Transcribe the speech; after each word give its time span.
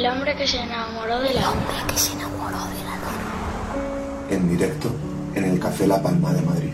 El 0.00 0.06
hombre 0.06 0.34
que 0.34 0.46
se 0.46 0.58
enamoró 0.58 1.20
de 1.20 1.34
la 1.34 1.50
hombre 1.50 1.76
que 1.86 1.98
se 1.98 2.14
enamoró 2.14 2.56
de 2.56 2.84
la 2.84 2.96
luna. 2.96 4.30
En 4.30 4.48
directo 4.48 4.90
en 5.34 5.44
el 5.44 5.60
Café 5.60 5.86
La 5.86 6.02
Palma 6.02 6.32
de 6.32 6.40
Madrid. 6.40 6.72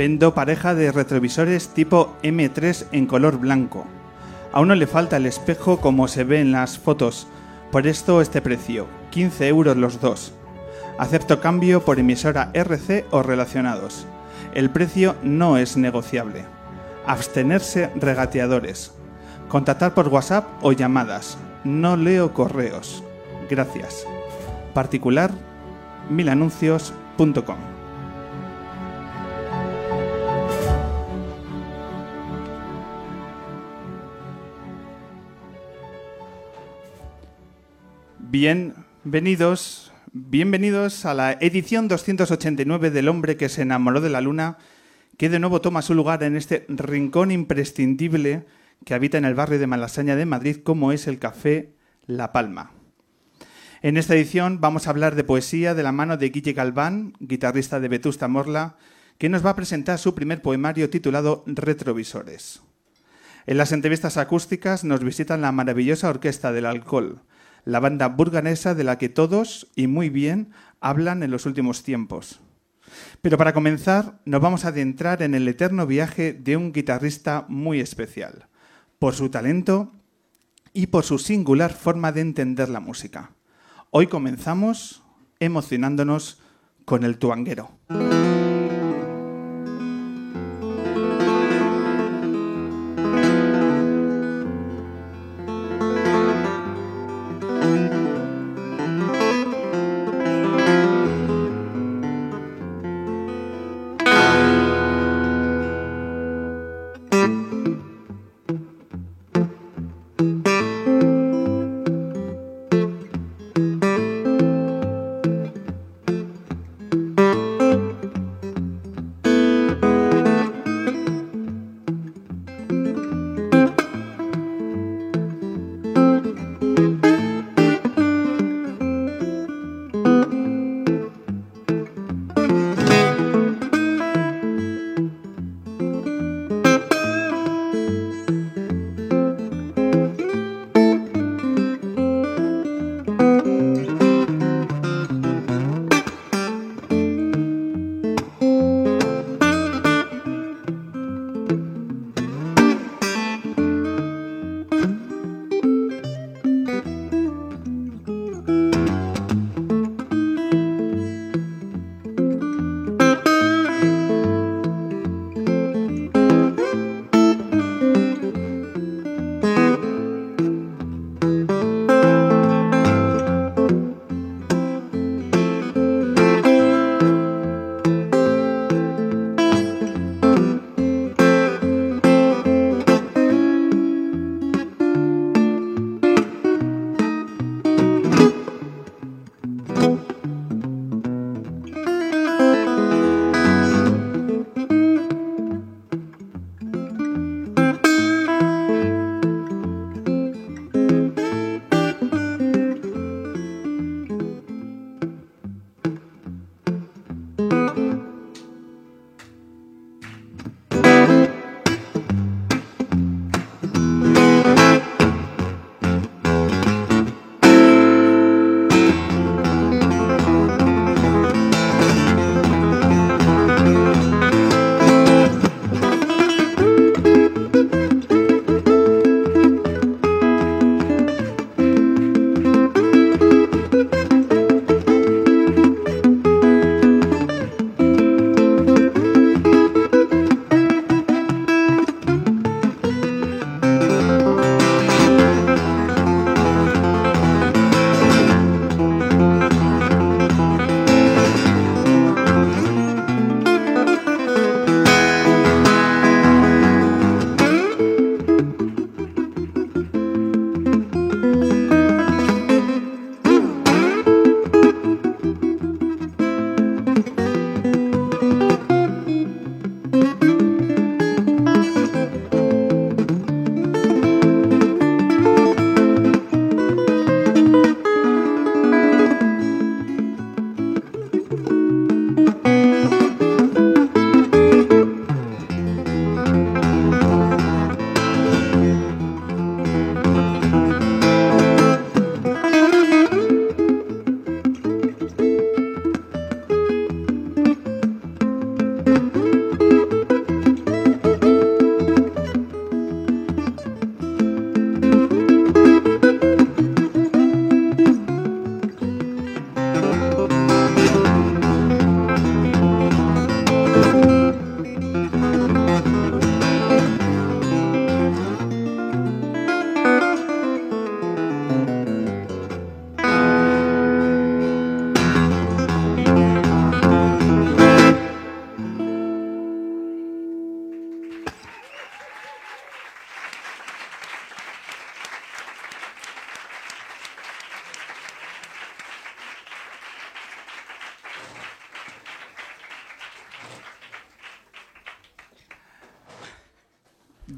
Vendo 0.00 0.32
pareja 0.32 0.74
de 0.74 0.92
retrovisores 0.92 1.74
tipo 1.74 2.16
M3 2.22 2.86
en 2.92 3.04
color 3.04 3.36
blanco. 3.36 3.84
A 4.50 4.60
uno 4.60 4.74
le 4.74 4.86
falta 4.86 5.18
el 5.18 5.26
espejo 5.26 5.78
como 5.78 6.08
se 6.08 6.24
ve 6.24 6.40
en 6.40 6.52
las 6.52 6.78
fotos, 6.78 7.26
por 7.70 7.86
esto 7.86 8.22
este 8.22 8.40
precio, 8.40 8.86
15 9.10 9.48
euros 9.48 9.76
los 9.76 10.00
dos. 10.00 10.32
Acepto 10.98 11.38
cambio 11.42 11.84
por 11.84 11.98
emisora 11.98 12.50
RC 12.54 13.08
o 13.10 13.22
relacionados. 13.22 14.06
El 14.54 14.70
precio 14.70 15.16
no 15.22 15.58
es 15.58 15.76
negociable. 15.76 16.46
Abstenerse 17.06 17.90
regateadores. 17.94 18.94
Contactar 19.50 19.92
por 19.92 20.08
WhatsApp 20.08 20.46
o 20.62 20.72
llamadas. 20.72 21.36
No 21.62 21.98
leo 21.98 22.32
correos. 22.32 23.04
Gracias. 23.50 24.06
Particular 24.72 25.30
milanuncios.com 26.08 27.79
Bienvenidos, 38.30 39.92
bienvenidos 40.12 41.04
a 41.04 41.14
la 41.14 41.32
edición 41.32 41.88
289 41.88 42.92
del 42.92 43.08
hombre 43.08 43.36
que 43.36 43.48
se 43.48 43.62
enamoró 43.62 44.00
de 44.00 44.08
la 44.08 44.20
luna, 44.20 44.56
que 45.16 45.28
de 45.28 45.40
nuevo 45.40 45.60
toma 45.60 45.82
su 45.82 45.94
lugar 45.94 46.22
en 46.22 46.36
este 46.36 46.64
rincón 46.68 47.32
imprescindible 47.32 48.46
que 48.84 48.94
habita 48.94 49.18
en 49.18 49.24
el 49.24 49.34
barrio 49.34 49.58
de 49.58 49.66
Malasaña 49.66 50.14
de 50.14 50.26
Madrid, 50.26 50.58
como 50.62 50.92
es 50.92 51.08
el 51.08 51.18
Café 51.18 51.74
La 52.06 52.30
Palma. 52.30 52.70
En 53.82 53.96
esta 53.96 54.14
edición 54.14 54.60
vamos 54.60 54.86
a 54.86 54.90
hablar 54.90 55.16
de 55.16 55.24
poesía 55.24 55.74
de 55.74 55.82
la 55.82 55.90
mano 55.90 56.16
de 56.16 56.28
Guille 56.28 56.52
Galván, 56.52 57.14
guitarrista 57.18 57.80
de 57.80 57.88
Vetusta 57.88 58.28
Morla, 58.28 58.76
que 59.18 59.28
nos 59.28 59.44
va 59.44 59.50
a 59.50 59.56
presentar 59.56 59.98
su 59.98 60.14
primer 60.14 60.40
poemario 60.40 60.88
titulado 60.88 61.42
Retrovisores. 61.48 62.62
En 63.46 63.56
las 63.56 63.72
entrevistas 63.72 64.18
acústicas 64.18 64.84
nos 64.84 65.02
visitan 65.02 65.40
la 65.40 65.50
maravillosa 65.50 66.10
Orquesta 66.10 66.52
del 66.52 66.66
Alcohol, 66.66 67.22
la 67.64 67.80
banda 67.80 68.08
burganesa 68.08 68.74
de 68.74 68.84
la 68.84 68.98
que 68.98 69.08
todos, 69.08 69.68
y 69.76 69.86
muy 69.86 70.08
bien, 70.08 70.52
hablan 70.80 71.22
en 71.22 71.30
los 71.30 71.46
últimos 71.46 71.82
tiempos. 71.82 72.40
Pero 73.22 73.38
para 73.38 73.52
comenzar, 73.52 74.20
nos 74.24 74.40
vamos 74.40 74.64
a 74.64 74.68
adentrar 74.68 75.22
en 75.22 75.34
el 75.34 75.46
eterno 75.48 75.86
viaje 75.86 76.32
de 76.32 76.56
un 76.56 76.72
guitarrista 76.72 77.44
muy 77.48 77.80
especial, 77.80 78.48
por 78.98 79.14
su 79.14 79.30
talento 79.30 79.92
y 80.72 80.88
por 80.88 81.04
su 81.04 81.18
singular 81.18 81.72
forma 81.72 82.12
de 82.12 82.20
entender 82.20 82.68
la 82.68 82.80
música. 82.80 83.32
Hoy 83.90 84.06
comenzamos 84.06 85.02
emocionándonos 85.40 86.40
con 86.84 87.04
el 87.04 87.18
tuanguero. 87.18 87.70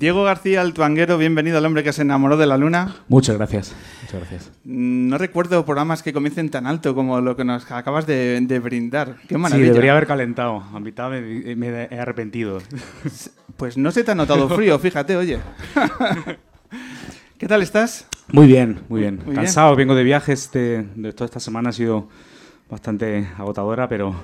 Diego 0.02 0.24
García, 0.24 0.62
el 0.62 0.72
tuanguero, 0.72 1.16
bienvenido 1.16 1.58
al 1.58 1.64
hombre 1.64 1.84
que 1.84 1.92
se 1.92 2.02
enamoró 2.02 2.36
de 2.36 2.44
la 2.44 2.56
luna. 2.56 2.96
Muchas 3.06 3.36
gracias. 3.36 3.72
Muchas 4.00 4.18
gracias. 4.18 4.50
No 4.64 5.16
recuerdo 5.16 5.64
programas 5.64 6.02
que 6.02 6.12
comiencen 6.12 6.50
tan 6.50 6.66
alto 6.66 6.92
como 6.96 7.20
lo 7.20 7.36
que 7.36 7.44
nos 7.44 7.70
acabas 7.70 8.04
de, 8.04 8.40
de 8.40 8.58
brindar. 8.58 9.18
Qué 9.28 9.38
maravilla. 9.38 9.66
Sí, 9.66 9.70
debería 9.70 9.92
haber 9.92 10.08
calentado. 10.08 10.64
A 10.74 10.80
mitad 10.80 11.08
me, 11.08 11.54
me 11.54 11.84
he 11.84 12.00
arrepentido. 12.00 12.58
Pues 13.56 13.76
no 13.76 13.92
se 13.92 14.02
te 14.02 14.10
ha 14.10 14.16
notado 14.16 14.48
frío, 14.48 14.76
fíjate, 14.80 15.16
oye. 15.16 15.38
¿Qué 17.38 17.46
tal 17.46 17.62
estás? 17.62 18.08
Muy 18.32 18.48
bien, 18.48 18.80
muy 18.88 19.02
bien. 19.02 19.22
Muy 19.24 19.36
Cansado, 19.36 19.76
vengo 19.76 19.94
de 19.94 20.02
viajes. 20.02 20.50
De, 20.50 20.84
de 20.96 21.12
toda 21.12 21.26
esta 21.26 21.38
semana 21.38 21.68
ha 21.68 21.72
sido 21.72 22.08
bastante 22.72 23.28
agotadora, 23.36 23.86
pero 23.86 24.14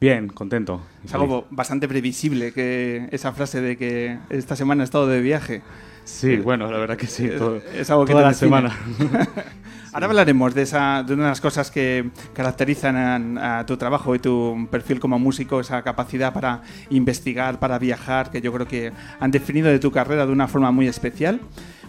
bien, 0.00 0.28
contento. 0.28 0.80
Es 1.04 1.12
algo 1.12 1.46
bastante 1.50 1.86
previsible 1.86 2.54
que 2.54 3.06
esa 3.12 3.32
frase 3.32 3.60
de 3.60 3.76
que 3.76 4.18
esta 4.30 4.56
semana 4.56 4.82
he 4.82 4.84
estado 4.84 5.06
de 5.06 5.20
viaje. 5.20 5.60
Sí, 6.04 6.38
bueno, 6.38 6.70
la 6.70 6.78
verdad 6.78 6.96
que 6.96 7.06
sí. 7.06 7.28
Todo, 7.36 7.60
es 7.74 7.90
algo 7.90 8.06
que 8.06 8.12
toda 8.12 8.24
la 8.24 8.30
define. 8.30 8.48
semana. 8.48 8.76
Ahora 9.92 10.06
hablaremos 10.06 10.54
de, 10.54 10.62
esa, 10.62 11.02
de 11.02 11.12
una 11.12 11.24
de 11.24 11.28
las 11.28 11.40
cosas 11.42 11.70
que 11.70 12.08
caracterizan 12.32 13.36
a, 13.36 13.58
a 13.58 13.66
tu 13.66 13.76
trabajo 13.76 14.14
y 14.14 14.18
tu 14.18 14.66
perfil 14.70 15.00
como 15.00 15.18
músico, 15.18 15.60
esa 15.60 15.82
capacidad 15.82 16.32
para 16.32 16.62
investigar, 16.88 17.58
para 17.58 17.78
viajar, 17.78 18.30
que 18.30 18.40
yo 18.40 18.50
creo 18.54 18.66
que 18.66 18.90
han 19.20 19.30
definido 19.30 19.68
de 19.68 19.78
tu 19.78 19.92
carrera 19.92 20.24
de 20.24 20.32
una 20.32 20.48
forma 20.48 20.70
muy 20.70 20.88
especial. 20.88 21.40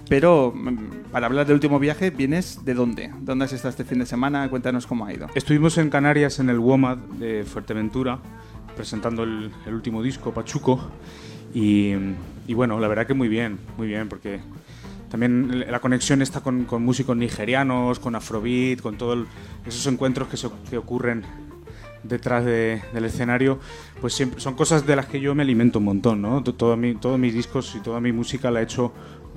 Pero 0.09 0.51
mm, 0.53 1.11
para 1.11 1.27
hablar 1.27 1.45
del 1.45 1.53
último 1.53 1.79
viaje, 1.79 2.09
¿vienes 2.09 2.65
de 2.65 2.73
dónde? 2.73 3.11
¿Dónde 3.21 3.45
has 3.45 3.53
estado 3.53 3.69
este 3.69 3.85
fin 3.85 4.00
de 4.00 4.06
semana? 4.06 4.50
Cuéntanos 4.50 4.88
cómo 4.88 5.06
ha 5.06 5.13
ido. 5.13 5.27
Estuvimos 5.35 5.77
en 5.77 5.89
Canarias 5.89 6.39
en 6.39 6.50
el 6.50 6.59
WOMAD 6.59 6.97
de 7.19 7.44
Fuerteventura 7.45 8.19
presentando 8.75 9.23
el, 9.23 9.51
el 9.67 9.73
último 9.73 10.01
disco, 10.01 10.33
Pachuco. 10.33 10.89
Y, 11.53 11.94
y, 12.47 12.53
bueno, 12.53 12.79
la 12.79 12.88
verdad 12.88 13.06
que 13.06 13.13
muy 13.13 13.27
bien, 13.27 13.59
muy 13.77 13.88
bien, 13.88 14.07
porque 14.07 14.39
también 15.09 15.65
la 15.69 15.79
conexión 15.79 16.21
está 16.21 16.41
con, 16.41 16.65
con 16.65 16.83
músicos 16.83 17.17
nigerianos, 17.17 18.00
con 18.00 18.15
Afrobeat, 18.15 18.81
con 18.81 18.97
todos 18.97 19.27
esos 19.65 19.85
encuentros 19.91 20.27
que, 20.27 20.38
se, 20.38 20.47
que 20.69 20.77
ocurren 20.77 21.23
detrás 22.03 22.45
de, 22.45 22.81
del 22.94 23.06
escenario, 23.06 23.59
pues 24.00 24.13
siempre 24.13 24.39
son 24.39 24.56
cosas 24.56 24.85
de 24.85 24.95
las 24.95 25.07
que 25.07 25.19
yo 25.19 25.35
me 25.35 25.44
alimento 25.44 25.79
un 25.79 25.85
montón, 25.85 26.21
¿no? 26.21 26.44
Todo 26.44 26.77
mi, 26.77 26.95
todos 26.95 27.19
mis 27.19 27.33
discos 27.33 27.75
y 27.75 27.79
toda 27.79 28.00
mi 28.00 28.11
música 28.11 28.51
la 28.51 28.61
he 28.61 28.63
hecho 28.63 28.94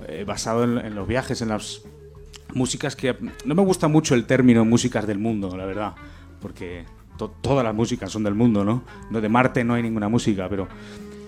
eh, 0.08 0.24
basado 0.26 0.64
en, 0.64 0.78
en, 0.78 0.94
los 0.94 1.06
viajes, 1.06 1.42
en 1.42 1.48
las 1.48 1.82
músicas 2.54 2.96
que... 2.96 3.16
No 3.44 3.54
me 3.54 3.62
gusta 3.62 3.88
mucho 3.88 4.14
el 4.14 4.26
término 4.26 4.64
músicas 4.64 5.06
del 5.06 5.18
mundo, 5.18 5.56
la 5.56 5.66
verdad, 5.66 5.94
porque 6.40 6.84
to, 7.16 7.30
todas 7.40 7.64
las 7.64 7.74
músicas 7.74 8.10
son 8.10 8.22
del 8.22 8.34
mundo, 8.34 8.64
¿no? 8.64 8.84
No 9.10 9.20
de 9.20 9.28
Marte 9.28 9.64
no 9.64 9.74
hay 9.74 9.82
ninguna 9.82 10.08
música, 10.08 10.48
pero 10.48 10.68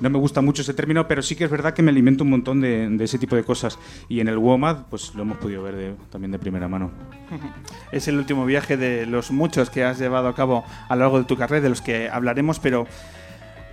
no 0.01 0.11
me 0.11 0.19
gusta 0.19 0.41
mucho 0.41 0.63
ese 0.63 0.75
término, 0.75 1.07
pero 1.07 1.23
sí 1.23 1.37
que 1.37 1.45
es 1.45 1.51
verdad 1.51 1.73
que 1.73 1.83
me 1.83 1.91
alimento 1.91 2.25
un 2.25 2.31
montón 2.31 2.61
de, 2.61 2.89
de 2.89 3.05
ese 3.05 3.19
tipo 3.19 3.37
de 3.37 3.45
cosas. 3.45 3.79
Y 4.09 4.21
en 4.21 4.29
el 4.29 4.39
WOMAD, 4.39 4.87
pues 4.91 5.15
lo 5.15 5.23
hemos 5.23 5.39
podido 5.39 5.63
ver 5.63 5.77
de, 5.77 5.95
también 6.11 6.31
de 6.33 6.39
primera 6.39 6.69
mano. 6.69 6.91
Es 7.93 8.09
el 8.09 8.19
último 8.19 8.45
viaje 8.45 8.77
de 8.77 9.07
los 9.07 9.31
muchos 9.31 9.71
que 9.71 9.85
has 9.85 9.99
llevado 9.99 10.29
a 10.29 10.35
cabo 10.35 10.65
a 10.89 10.97
lo 10.97 11.03
largo 11.03 11.19
de 11.19 11.25
tu 11.25 11.37
carrera, 11.37 11.63
de 11.63 11.69
los 11.69 11.81
que 11.81 12.09
hablaremos, 12.09 12.59
pero 12.59 12.87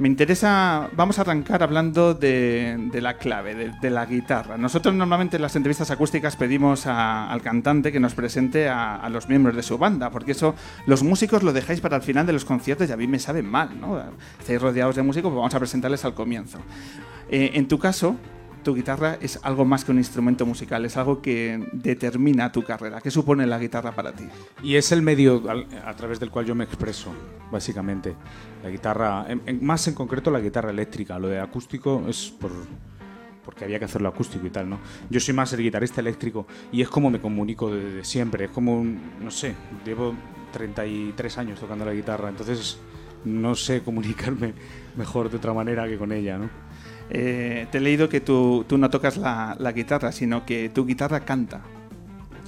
me 0.01 0.07
interesa, 0.07 0.89
vamos 0.95 1.19
a 1.19 1.21
arrancar 1.21 1.61
hablando 1.61 2.15
de, 2.15 2.89
la 2.91 3.17
clave, 3.19 3.71
de, 3.79 3.89
la 3.91 4.07
guitarra. 4.07 4.57
Nosotros 4.57 4.95
normalmente 4.95 5.35
en 5.35 5.43
las 5.43 5.55
entrevistas 5.55 5.91
acústicas 5.91 6.35
pedimos 6.35 6.87
a, 6.87 7.31
al 7.31 7.43
cantante 7.43 7.91
que 7.91 7.99
nos 7.99 8.15
presente 8.15 8.67
a, 8.67 9.07
los 9.09 9.29
miembros 9.29 9.55
de 9.55 9.61
su 9.61 9.77
banda, 9.77 10.09
porque 10.09 10.31
eso 10.31 10.55
los 10.87 11.03
músicos 11.03 11.43
lo 11.43 11.53
dejáis 11.53 11.81
para 11.81 11.97
el 11.97 12.01
final 12.01 12.25
de 12.25 12.33
los 12.33 12.45
conciertos 12.45 12.89
y 12.89 12.91
a 12.91 12.97
mí 12.97 13.05
me 13.05 13.19
sabe 13.19 13.43
mal, 13.43 13.79
¿no? 13.79 14.01
Estáis 14.39 14.59
rodeados 14.59 14.95
de 14.95 15.03
músicos, 15.03 15.29
pues 15.29 15.37
vamos 15.37 15.53
a 15.53 15.59
presentarles 15.59 16.03
al 16.03 16.15
comienzo. 16.15 16.57
Eh, 17.29 17.51
en 17.53 17.67
tu 17.67 17.77
caso, 17.77 18.15
tu 18.63 18.75
guitarra 18.75 19.17
es 19.21 19.39
algo 19.43 19.65
más 19.65 19.83
que 19.83 19.91
un 19.91 19.97
instrumento 19.97 20.45
musical, 20.45 20.85
es 20.85 20.97
algo 20.97 21.21
que 21.21 21.67
determina 21.73 22.51
tu 22.51 22.63
carrera. 22.63 23.01
¿Qué 23.01 23.11
supone 23.11 23.45
la 23.45 23.59
guitarra 23.59 23.91
para 23.93 24.13
ti? 24.13 24.25
Y 24.63 24.75
es 24.75 24.91
el 24.91 25.01
medio 25.01 25.43
a 25.85 25.93
través 25.95 26.19
del 26.19 26.29
cual 26.29 26.45
yo 26.45 26.55
me 26.55 26.63
expreso, 26.63 27.13
básicamente. 27.51 28.15
La 28.63 28.69
guitarra, 28.69 29.25
en, 29.27 29.41
en, 29.45 29.63
más 29.65 29.87
en 29.87 29.93
concreto 29.93 30.31
la 30.31 30.39
guitarra 30.39 30.71
eléctrica, 30.71 31.19
lo 31.19 31.27
de 31.27 31.39
acústico 31.39 32.03
es 32.07 32.29
por 32.39 32.51
porque 33.43 33.65
había 33.65 33.79
que 33.79 33.85
hacerlo 33.85 34.09
acústico 34.09 34.45
y 34.45 34.49
tal, 34.49 34.69
¿no? 34.69 34.79
Yo 35.09 35.19
soy 35.19 35.33
más 35.33 35.51
el 35.53 35.61
guitarrista 35.61 36.01
eléctrico 36.01 36.45
y 36.71 36.81
es 36.81 36.89
como 36.89 37.09
me 37.09 37.19
comunico 37.19 37.71
desde 37.71 37.93
de 37.95 38.05
siempre, 38.05 38.45
es 38.45 38.51
como, 38.51 38.83
no 38.83 39.31
sé, 39.31 39.55
llevo 39.85 40.13
33 40.53 41.37
años 41.37 41.59
tocando 41.59 41.85
la 41.85 41.93
guitarra, 41.93 42.29
entonces 42.29 42.77
no 43.25 43.55
sé 43.55 43.81
comunicarme 43.81 44.53
mejor 44.95 45.29
de 45.29 45.37
otra 45.37 45.53
manera 45.53 45.87
que 45.87 45.97
con 45.97 46.11
ella, 46.11 46.37
¿no? 46.37 46.49
Eh, 47.13 47.67
te 47.69 47.79
he 47.79 47.81
leído 47.81 48.07
que 48.07 48.21
tú, 48.21 48.63
tú 48.67 48.77
no 48.77 48.89
tocas 48.89 49.17
la, 49.17 49.57
la, 49.59 49.73
guitarra, 49.73 50.13
sino 50.13 50.45
que 50.45 50.69
tu 50.69 50.85
guitarra 50.85 51.19
canta. 51.19 51.61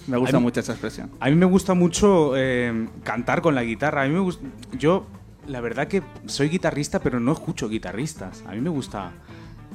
Me 0.08 0.16
gusta 0.16 0.38
mí, 0.38 0.44
mucho 0.44 0.62
esa 0.62 0.72
expresión. 0.72 1.12
A 1.20 1.30
mí 1.30 1.36
me 1.36 1.46
gusta 1.46 1.74
mucho 1.74 2.34
eh, 2.38 2.88
cantar 3.04 3.42
con 3.42 3.56
la 3.56 3.64
guitarra. 3.64 4.04
A 4.04 4.08
mí 4.08 4.14
me 4.14 4.22
gusta, 4.22 4.46
yo, 4.78 5.06
la 5.48 5.60
verdad 5.60 5.90
que 5.90 6.02
soy 6.28 6.48
guitarrista, 6.48 7.02
pero 7.02 7.20
no 7.20 7.34
escucho 7.34 7.68
guitarristas. 7.68 8.42
A 8.48 8.54
mí 8.54 8.62
me 8.62 8.70
gusta 8.70 9.12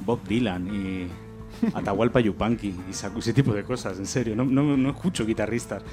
Bob 0.05 0.23
Dylan 0.27 0.73
y 0.73 1.07
Atahualpa 1.73 2.19
Yupanqui 2.19 2.73
y 2.87 2.91
ese 2.91 3.33
tipo 3.33 3.53
de 3.53 3.63
cosas, 3.63 3.99
en 3.99 4.07
serio. 4.07 4.35
No, 4.35 4.45
no, 4.45 4.75
no, 4.75 4.89
escucho 4.89 5.25
guitarristas. 5.25 5.83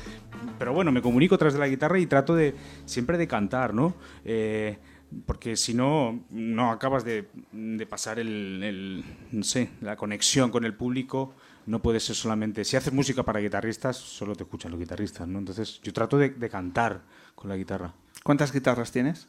Pero 0.58 0.72
bueno, 0.72 0.90
me 0.90 1.02
comunico 1.02 1.36
tras 1.36 1.52
de 1.52 1.58
la 1.58 1.68
guitarra 1.68 1.98
y 1.98 2.06
trato 2.06 2.34
de 2.34 2.54
siempre 2.86 3.18
de 3.18 3.26
cantar, 3.26 3.74
¿no? 3.74 3.94
Eh, 4.24 4.78
porque 5.24 5.56
si 5.56 5.74
no, 5.74 6.24
no 6.30 6.70
acabas 6.70 7.04
de, 7.04 7.28
de 7.52 7.86
pasar 7.86 8.18
el, 8.18 8.62
el, 8.62 9.04
no 9.32 9.42
sé, 9.42 9.70
la 9.80 9.96
conexión 9.96 10.50
con 10.50 10.64
el 10.64 10.74
público. 10.74 11.34
No 11.66 11.82
puede 11.82 11.98
ser 11.98 12.14
solamente. 12.14 12.64
Si 12.64 12.76
haces 12.76 12.92
música 12.92 13.24
para 13.24 13.40
guitarristas, 13.40 13.96
solo 13.96 14.36
te 14.36 14.44
escuchan 14.44 14.70
los 14.70 14.78
guitarristas, 14.78 15.26
¿no? 15.26 15.38
Entonces, 15.40 15.80
yo 15.82 15.92
trato 15.92 16.16
de, 16.16 16.30
de 16.30 16.48
cantar 16.48 17.02
con 17.34 17.48
la 17.48 17.56
guitarra. 17.56 17.92
¿Cuántas 18.22 18.52
guitarras 18.52 18.92
tienes? 18.92 19.28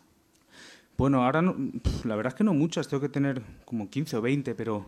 Bueno, 0.97 1.23
ahora 1.23 1.41
no, 1.41 1.55
la 2.03 2.15
verdad 2.15 2.33
es 2.33 2.37
que 2.37 2.43
no 2.43 2.53
muchas, 2.53 2.87
tengo 2.87 3.01
que 3.01 3.09
tener 3.09 3.41
como 3.65 3.89
15 3.89 4.17
o 4.17 4.21
20, 4.21 4.55
pero 4.55 4.87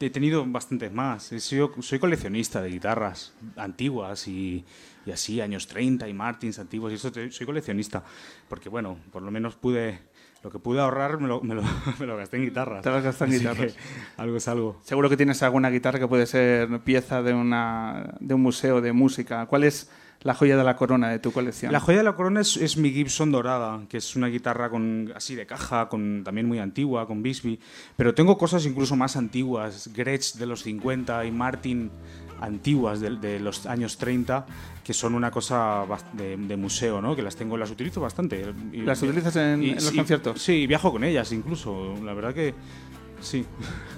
he 0.00 0.10
tenido 0.10 0.44
bastantes 0.44 0.92
más. 0.92 1.32
He 1.32 1.40
sido, 1.40 1.70
soy 1.80 1.98
coleccionista 1.98 2.60
de 2.60 2.70
guitarras 2.70 3.32
antiguas 3.56 4.26
y, 4.26 4.64
y, 5.06 5.10
así, 5.10 5.40
años 5.40 5.66
30 5.66 6.08
y 6.08 6.12
Martins 6.12 6.58
antiguos, 6.58 6.92
y 6.92 6.96
eso 6.96 7.12
soy 7.30 7.46
coleccionista, 7.46 8.02
porque 8.48 8.68
bueno, 8.68 8.98
por 9.12 9.22
lo 9.22 9.30
menos 9.30 9.54
pude, 9.54 10.00
lo 10.44 10.50
que 10.50 10.58
pude 10.58 10.78
ahorrar 10.78 11.18
me 11.18 11.26
lo, 11.26 11.40
me 11.40 11.54
lo, 11.54 11.62
me 11.98 12.06
lo 12.06 12.18
gasté 12.18 12.36
en 12.36 12.44
guitarras. 12.44 12.82
Te 12.82 12.90
lo 12.90 13.02
gasté 13.02 13.24
en 13.24 13.30
guitarras. 13.30 13.76
algo 14.18 14.36
es 14.36 14.46
algo. 14.46 14.78
Seguro 14.82 15.08
que 15.08 15.16
tienes 15.16 15.42
alguna 15.42 15.70
guitarra 15.70 15.98
que 15.98 16.06
puede 16.06 16.26
ser 16.26 16.80
pieza 16.80 17.22
de, 17.22 17.32
una, 17.32 18.14
de 18.20 18.34
un 18.34 18.42
museo 18.42 18.82
de 18.82 18.92
música. 18.92 19.46
¿Cuál 19.46 19.64
es 19.64 19.90
la 20.20 20.34
joya 20.34 20.58
de 20.58 20.64
la 20.64 20.76
corona 20.76 21.08
de 21.08 21.18
tu 21.18 21.32
colección? 21.32 21.72
La 21.72 21.80
joya 21.80 21.98
de 21.98 22.04
la 22.04 22.14
corona 22.14 22.42
es, 22.42 22.58
es, 22.58 22.76
mi 22.76 22.90
Gibson 22.90 23.32
dorada, 23.32 23.80
que 23.88 23.96
es 23.96 24.16
una 24.16 24.26
guitarra 24.26 24.68
con, 24.68 25.12
así 25.16 25.34
de 25.34 25.46
caja, 25.46 25.88
con, 25.88 26.22
también 26.24 26.46
muy 26.46 26.58
antigua, 26.58 27.06
con 27.06 27.22
Bisbee. 27.22 27.58
Pero 27.96 28.14
tengo 28.14 28.36
cosas 28.36 28.66
incluso 28.66 28.96
más 28.96 29.16
antiguas, 29.16 29.90
Gretsch 29.94 30.34
de 30.34 30.44
los 30.44 30.62
50 30.62 31.24
y 31.24 31.30
Martin 31.30 31.90
antiguas 32.44 33.00
de, 33.00 33.16
de 33.16 33.40
los 33.40 33.66
años 33.66 33.96
30, 33.96 34.46
que 34.84 34.92
son 34.92 35.14
una 35.14 35.30
cosa 35.30 35.84
de, 36.12 36.36
de, 36.36 36.56
museo, 36.56 37.00
¿no? 37.00 37.16
Que 37.16 37.22
las 37.22 37.36
tengo, 37.36 37.56
las 37.56 37.70
utilizo 37.70 38.00
bastante. 38.00 38.52
Y, 38.72 38.82
¿Las 38.82 39.02
utilizas 39.02 39.34
en, 39.36 39.62
y, 39.62 39.70
en 39.70 39.74
los 39.76 39.90
conciertos? 39.90 40.40
Sí, 40.40 40.66
viajo 40.66 40.92
con 40.92 41.04
ellas 41.04 41.32
incluso. 41.32 41.94
La 42.04 42.12
verdad 42.14 42.34
que 42.34 42.54
Sí. 43.24 43.46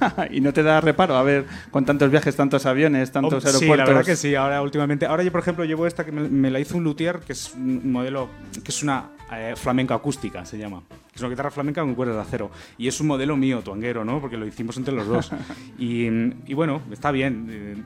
y 0.31 0.41
no 0.41 0.53
te 0.53 0.63
da 0.63 0.81
reparo 0.81 1.17
a 1.17 1.23
ver 1.23 1.47
con 1.71 1.85
tantos 1.85 2.11
viajes, 2.11 2.35
tantos 2.37 2.65
aviones, 2.67 3.13
tantos 3.13 3.45
oh, 3.45 3.47
aeropuertos. 3.47 3.61
Sí, 3.61 3.77
la 3.77 3.85
verdad 3.85 4.05
que 4.05 4.17
sí. 4.17 4.35
Ahora 4.35 4.63
últimamente, 4.63 5.07
ahora 5.07 5.23
yo 5.23 5.33
por 5.33 5.41
ejemplo 5.41 5.65
llevo 5.65 5.87
esta 5.87 6.05
que 6.05 6.13
me, 6.13 6.29
me 6.29 6.51
la 6.51 6.61
hizo 6.61 6.77
un 6.77 6.85
luthier 6.85 7.21
que 7.21 7.33
es 7.33 7.53
un 7.55 7.93
modelo 7.93 8.29
que 8.53 8.71
es 8.71 8.83
una 8.83 9.11
eh, 9.33 9.55
flamenca 9.57 9.95
acústica 9.95 10.45
se 10.45 10.57
llama. 10.57 10.83
Es 11.13 11.21
una 11.21 11.31
guitarra 11.31 11.51
flamenca 11.51 11.81
con 11.81 11.95
cuerdas 11.97 12.17
de 12.17 12.23
acero 12.23 12.51
y 12.79 12.87
es 12.87 13.01
un 13.01 13.09
modelo 13.09 13.37
mío 13.37 13.61
tuanguero, 13.61 14.05
¿no? 14.05 14.21
Porque 14.21 14.37
lo 14.37 14.47
hicimos 14.47 14.77
entre 14.77 14.95
los 14.95 15.07
dos. 15.09 15.33
y, 15.79 16.07
y, 16.47 16.55
bueno, 16.55 16.83
está 16.93 17.11
bien 17.11 17.47
eh, 17.51 17.77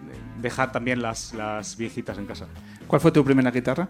dejar 0.41 0.71
también 0.71 1.01
las, 1.01 1.33
las 1.33 1.79
viejitas 1.79 2.19
en 2.19 2.27
casa. 2.27 2.47
¿Cuál 2.87 3.01
fue 3.01 3.11
tu 3.11 3.25
primera 3.25 3.51
guitarra? 3.51 3.89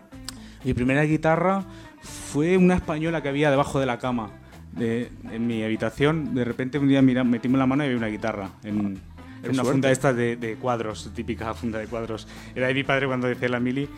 Mi 0.63 0.75
primera 0.75 1.03
guitarra 1.03 1.65
fue 2.03 2.57
una 2.57 2.75
española 2.77 3.21
que 3.23 3.31
había 3.31 3.51
debajo 3.51 3.81
de 3.81 3.87
la 3.87 3.99
cama 3.99 4.31
de, 4.73 5.11
en 5.31 5.47
mi 5.47 5.63
habitación, 5.63 6.35
de 6.35 6.45
repente 6.45 6.79
un 6.79 6.89
día 6.89 7.03
mira, 7.03 7.25
metimos 7.25 7.59
la 7.59 7.67
mano 7.67 7.83
y 7.83 7.87
había 7.87 7.99
una 7.99 8.07
guitarra 8.09 8.51
en, 8.63 9.01
en 9.43 9.51
una 9.51 9.65
funda 9.65 9.91
esta 9.91 10.13
de, 10.13 10.37
de, 10.37 10.57
cuadros, 10.57 11.11
típica 11.15 11.53
funda 11.55 11.79
de 11.79 11.87
cuadros. 11.87 12.29
Era 12.55 12.69
de 12.69 12.75
mi 12.75 12.85
padre 12.85 13.07
cuando 13.07 13.27
decía 13.27 13.49
la 13.49 13.61
mili. 13.61 13.89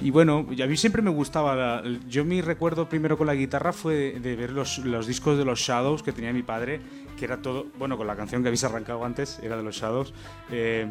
Y 0.00 0.10
bueno, 0.10 0.46
a 0.50 0.66
mí 0.66 0.76
siempre 0.76 1.02
me 1.02 1.10
gustaba. 1.10 1.54
La, 1.54 1.82
yo 2.08 2.24
mi 2.24 2.40
recuerdo 2.40 2.88
primero 2.88 3.16
con 3.16 3.26
la 3.26 3.34
guitarra 3.34 3.72
fue 3.72 3.94
de, 3.94 4.20
de, 4.20 4.36
ver 4.36 4.50
los, 4.50 4.78
los 4.78 5.06
discos 5.06 5.38
de 5.38 5.44
los 5.44 5.60
Shadows 5.60 6.02
que 6.02 6.12
tenía 6.12 6.32
mi 6.32 6.42
padre, 6.42 6.80
que 7.16 7.24
era 7.24 7.36
todo, 7.40 7.66
bueno, 7.78 7.96
con 7.96 8.06
la 8.06 8.16
canción 8.16 8.42
que 8.42 8.48
habéis 8.48 8.64
arrancado 8.64 9.04
antes, 9.04 9.38
era 9.42 9.56
de 9.56 9.62
los 9.62 9.76
Shadows. 9.76 10.12
Eh, 10.50 10.90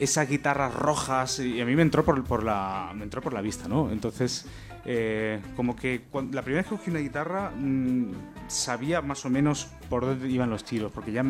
esas 0.00 0.28
guitarras 0.28 0.74
rojas 0.74 1.38
y 1.40 1.60
a 1.60 1.66
mí 1.66 1.76
me 1.76 1.82
entró 1.82 2.04
por, 2.04 2.24
por 2.24 2.42
la 2.42 2.90
me 2.94 3.04
entró 3.04 3.20
por 3.20 3.34
la 3.34 3.42
vista 3.42 3.68
no 3.68 3.90
entonces 3.90 4.46
eh, 4.86 5.40
como 5.54 5.76
que 5.76 6.06
cuando, 6.10 6.34
la 6.34 6.42
primera 6.42 6.62
vez 6.62 6.70
que 6.70 6.76
cogí 6.76 6.90
una 6.90 7.00
guitarra 7.00 7.52
mmm, 7.54 8.12
sabía 8.50 9.00
más 9.00 9.24
o 9.24 9.30
menos 9.30 9.68
por 9.88 10.04
dónde 10.04 10.28
iban 10.28 10.50
los 10.50 10.64
tiros, 10.64 10.90
porque 10.92 11.12
ya 11.12 11.24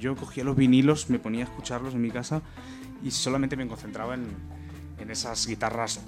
yo 0.00 0.14
cogía 0.16 0.44
los 0.44 0.56
vinilos, 0.56 1.10
me 1.10 1.18
ponía 1.18 1.44
a 1.44 1.48
escucharlos 1.48 1.94
en 1.94 2.00
mi 2.00 2.10
casa 2.10 2.42
y 3.02 3.10
solamente 3.10 3.56
me 3.56 3.66
concentraba 3.66 4.14
en, 4.14 4.26
en 4.98 5.10
esas 5.10 5.46
guitarras 5.46 6.00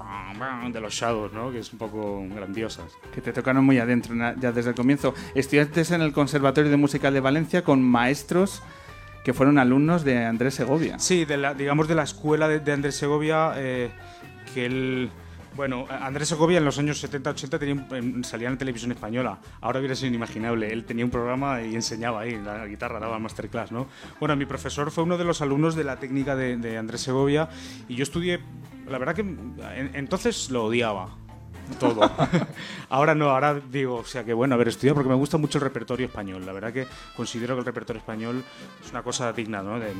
de 0.73 0.81
los 0.81 0.95
Shadows, 0.95 1.33
¿no? 1.33 1.50
que 1.50 1.59
es 1.59 1.73
un 1.73 1.78
poco 1.78 2.25
grandiosas. 2.35 2.87
Que 3.14 3.21
te 3.21 3.33
tocaron 3.33 3.64
muy 3.64 3.78
adentro 3.78 4.14
ya 4.14 4.52
desde 4.52 4.71
el 4.71 4.76
comienzo. 4.76 5.14
Estudiaste 5.35 5.95
en 5.95 6.02
el 6.02 6.12
Conservatorio 6.12 6.71
de 6.71 6.76
Música 6.76 7.11
de 7.11 7.21
Valencia 7.21 7.64
con 7.64 7.83
maestros 7.83 8.62
que 9.25 9.33
fueron 9.33 9.59
alumnos 9.59 10.04
de 10.04 10.25
Andrés 10.25 10.54
Segovia. 10.54 10.99
Sí, 10.99 11.25
de 11.25 11.37
la, 11.37 11.54
digamos 11.54 11.88
de 11.88 11.95
la 11.95 12.02
escuela 12.02 12.49
de, 12.49 12.73
Andrés 12.73 12.97
Segovia, 12.97 13.52
eh, 13.57 13.90
que 14.54 14.66
él... 14.66 15.11
Bueno, 15.55 15.85
Andrés 15.89 16.29
Segovia 16.29 16.59
en 16.59 16.65
los 16.65 16.79
años 16.79 17.03
70-80 17.05 18.25
salía 18.25 18.49
en 18.49 18.57
televisión 18.57 18.91
española. 18.93 19.39
Ahora 19.61 19.81
hubiera 19.81 19.95
sido 19.95 20.09
inimaginable. 20.09 20.73
Él 20.73 20.85
tenía 20.85 21.05
un 21.05 21.11
programa 21.11 21.61
y 21.63 21.75
enseñaba 21.75 22.21
ahí 22.21 22.41
la 22.43 22.67
guitarra, 22.67 22.99
daba 22.99 23.19
masterclass, 23.19 23.71
¿no? 23.71 23.87
Bueno, 24.19 24.35
mi 24.35 24.47
profesor 24.47 24.91
fue 24.91 25.05
uno 25.05 25.19
de 25.19 25.25
los 25.25 25.43
alumnos 25.43 25.75
de 25.75 25.85
la 25.85 25.99
técnica 25.99 26.37
de, 26.37 26.79
Andrés 26.79 27.03
Segovia 27.03 27.49
y 27.89 27.97
yo 27.97 28.03
estudié... 28.03 28.41
La 28.89 28.99
verdad 28.99 29.15
que 29.15 29.21
entonces 29.95 30.51
lo 30.51 30.65
odiaba 30.65 31.17
todo. 31.79 32.11
ahora 32.89 33.15
no, 33.15 33.31
ahora 33.31 33.55
digo, 33.55 33.97
o 33.97 34.05
sea 34.05 34.25
que 34.25 34.33
bueno, 34.33 34.55
haber 34.55 34.69
estudiado 34.69 34.97
porque 34.97 35.09
me 35.09 35.15
gusta 35.15 35.39
mucho 35.39 35.59
el 35.59 35.65
repertorio 35.65 36.07
español. 36.07 36.45
La 36.45 36.53
verdad 36.53 36.73
que 36.73 36.87
considero 37.17 37.55
que 37.55 37.61
el 37.61 37.67
repertorio 37.67 38.01
español 38.01 38.43
es 38.85 38.91
una 38.91 39.03
cosa 39.03 39.33
digna 39.33 39.63
¿no? 39.63 39.79
de, 39.79 39.93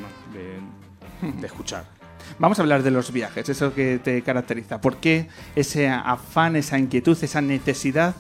de 1.23 1.47
escuchar. 1.47 2.02
Vamos 2.39 2.59
a 2.59 2.63
hablar 2.63 2.83
de 2.83 2.91
los 2.91 3.13
viajes, 3.13 3.49
eso 3.49 3.75
que 3.75 3.99
te 4.03 4.23
caracteriza. 4.23 4.81
¿Por 4.81 4.97
qué 4.97 5.29
ese 5.57 5.89
afán, 5.89 6.57
esa 6.57 6.79
inquietud, 6.79 7.17
esa 7.23 7.41
necesidad 7.41 8.15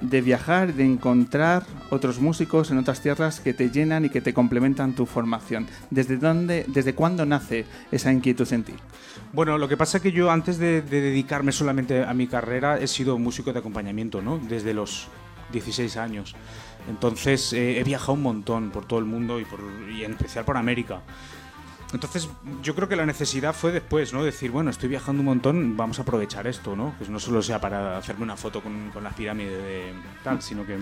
de 0.00 0.20
viajar, 0.22 0.74
de 0.74 0.84
encontrar 0.84 1.64
otros 1.90 2.20
músicos 2.20 2.70
en 2.70 2.78
otras 2.78 3.00
tierras 3.00 3.40
que 3.40 3.52
te 3.52 3.70
llenan 3.70 4.04
y 4.04 4.10
que 4.10 4.20
te 4.20 4.32
complementan 4.32 4.94
tu 4.94 5.06
formación. 5.06 5.66
¿Desde 5.90 6.16
dónde, 6.16 6.64
desde 6.68 6.94
cuándo 6.94 7.26
nace 7.26 7.66
esa 7.90 8.12
inquietud 8.12 8.50
en 8.52 8.64
ti? 8.64 8.74
Bueno, 9.32 9.58
lo 9.58 9.68
que 9.68 9.76
pasa 9.76 9.98
es 9.98 10.02
que 10.02 10.12
yo 10.12 10.30
antes 10.30 10.58
de, 10.58 10.82
dedicarme 10.82 11.52
solamente 11.52 12.04
a 12.04 12.14
mi 12.14 12.26
carrera 12.26 12.78
he 12.78 12.86
sido 12.86 13.18
músico 13.18 13.52
de 13.52 13.58
acompañamiento, 13.58 14.22
¿no? 14.22 14.38
Desde 14.38 14.74
los 14.74 15.08
16 15.52 15.96
años. 15.96 16.34
Entonces 16.88 17.52
eh, 17.52 17.78
he 17.78 17.84
viajado 17.84 18.14
un 18.14 18.22
montón 18.22 18.70
por 18.70 18.86
todo 18.86 18.98
el 18.98 19.04
mundo 19.04 19.38
y, 19.38 20.04
en 20.04 20.12
especial 20.12 20.44
por 20.44 20.56
América. 20.56 21.02
Entonces, 21.92 22.28
yo 22.62 22.74
creo 22.74 22.88
que 22.88 22.96
la 22.96 23.06
necesidad 23.06 23.54
fue 23.54 23.72
después, 23.72 24.12
¿no? 24.12 24.22
Decir, 24.22 24.50
bueno, 24.50 24.70
estoy 24.70 24.88
viajando 24.88 25.20
un 25.20 25.26
montón, 25.26 25.76
vamos 25.76 25.98
a 25.98 26.02
aprovechar 26.02 26.46
esto, 26.46 26.76
¿no? 26.76 26.94
Que 26.98 27.08
no 27.08 27.18
solo 27.18 27.42
sea 27.42 27.60
para 27.60 27.98
hacerme 27.98 28.22
una 28.22 28.36
foto 28.36 28.62
con, 28.62 28.90
con 28.90 29.02
las 29.02 29.14
pirámides 29.14 29.62
de 29.62 29.92
tal, 30.22 30.40
sino 30.40 30.64
que 30.64 30.78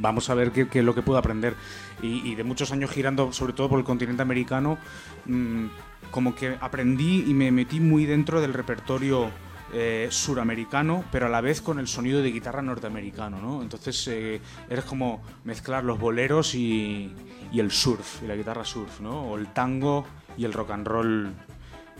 vamos 0.00 0.30
a 0.30 0.34
ver 0.34 0.50
qué, 0.52 0.68
es 0.72 0.84
lo 0.84 0.94
que 0.94 1.02
puedo 1.02 1.18
aprender. 1.18 1.54
Y, 2.02 2.34
de 2.34 2.44
muchos 2.44 2.72
años 2.72 2.90
girando, 2.90 3.32
sobre 3.32 3.52
todo 3.52 3.68
por 3.68 3.78
el 3.78 3.84
continente 3.84 4.22
americano, 4.22 4.78
mm, 5.24 5.66
como 6.10 6.34
que 6.34 6.56
aprendí 6.60 7.24
y 7.26 7.34
me 7.34 7.50
metí 7.50 7.80
muy 7.80 8.06
dentro 8.06 8.40
del 8.40 8.52
repertorio 8.52 9.30
eh, 9.72 10.08
suramericano, 10.10 11.04
pero 11.10 11.26
a 11.26 11.28
la 11.28 11.40
vez 11.40 11.60
con 11.60 11.78
el 11.78 11.88
sonido 11.88 12.22
de 12.22 12.30
guitarra 12.30 12.62
norteamericano, 12.62 13.40
¿no? 13.40 13.62
Entonces 13.62 14.06
eh, 14.08 14.40
eres 14.70 14.84
como 14.84 15.22
mezclar 15.44 15.84
los 15.84 15.98
boleros 15.98 16.54
y, 16.54 17.12
y, 17.52 17.60
el 17.60 17.70
surf, 17.70 18.22
y 18.22 18.26
la 18.26 18.36
guitarra 18.36 18.64
surf, 18.64 19.00
¿no? 19.00 19.22
O 19.22 19.36
el 19.36 19.48
tango 19.48 20.06
y 20.36 20.44
el 20.44 20.52
rock 20.52 20.70
and 20.70 20.86
roll. 20.86 21.30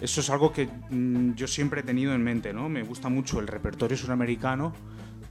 Eso 0.01 0.21
es 0.21 0.31
algo 0.31 0.53
que 0.53 0.69
mm, 0.91 1.35
yo 1.35 1.47
siempre 1.47 1.81
he 1.81 1.85
tenido 1.85 2.15
en 2.15 2.23
mente, 2.23 2.53
¿no? 2.53 2.69
Me 2.69 2.83
gusta 2.83 3.09
mucho 3.09 3.41
el 3.41 3.47
repertorio 3.47 3.97
suramericano, 3.97 4.73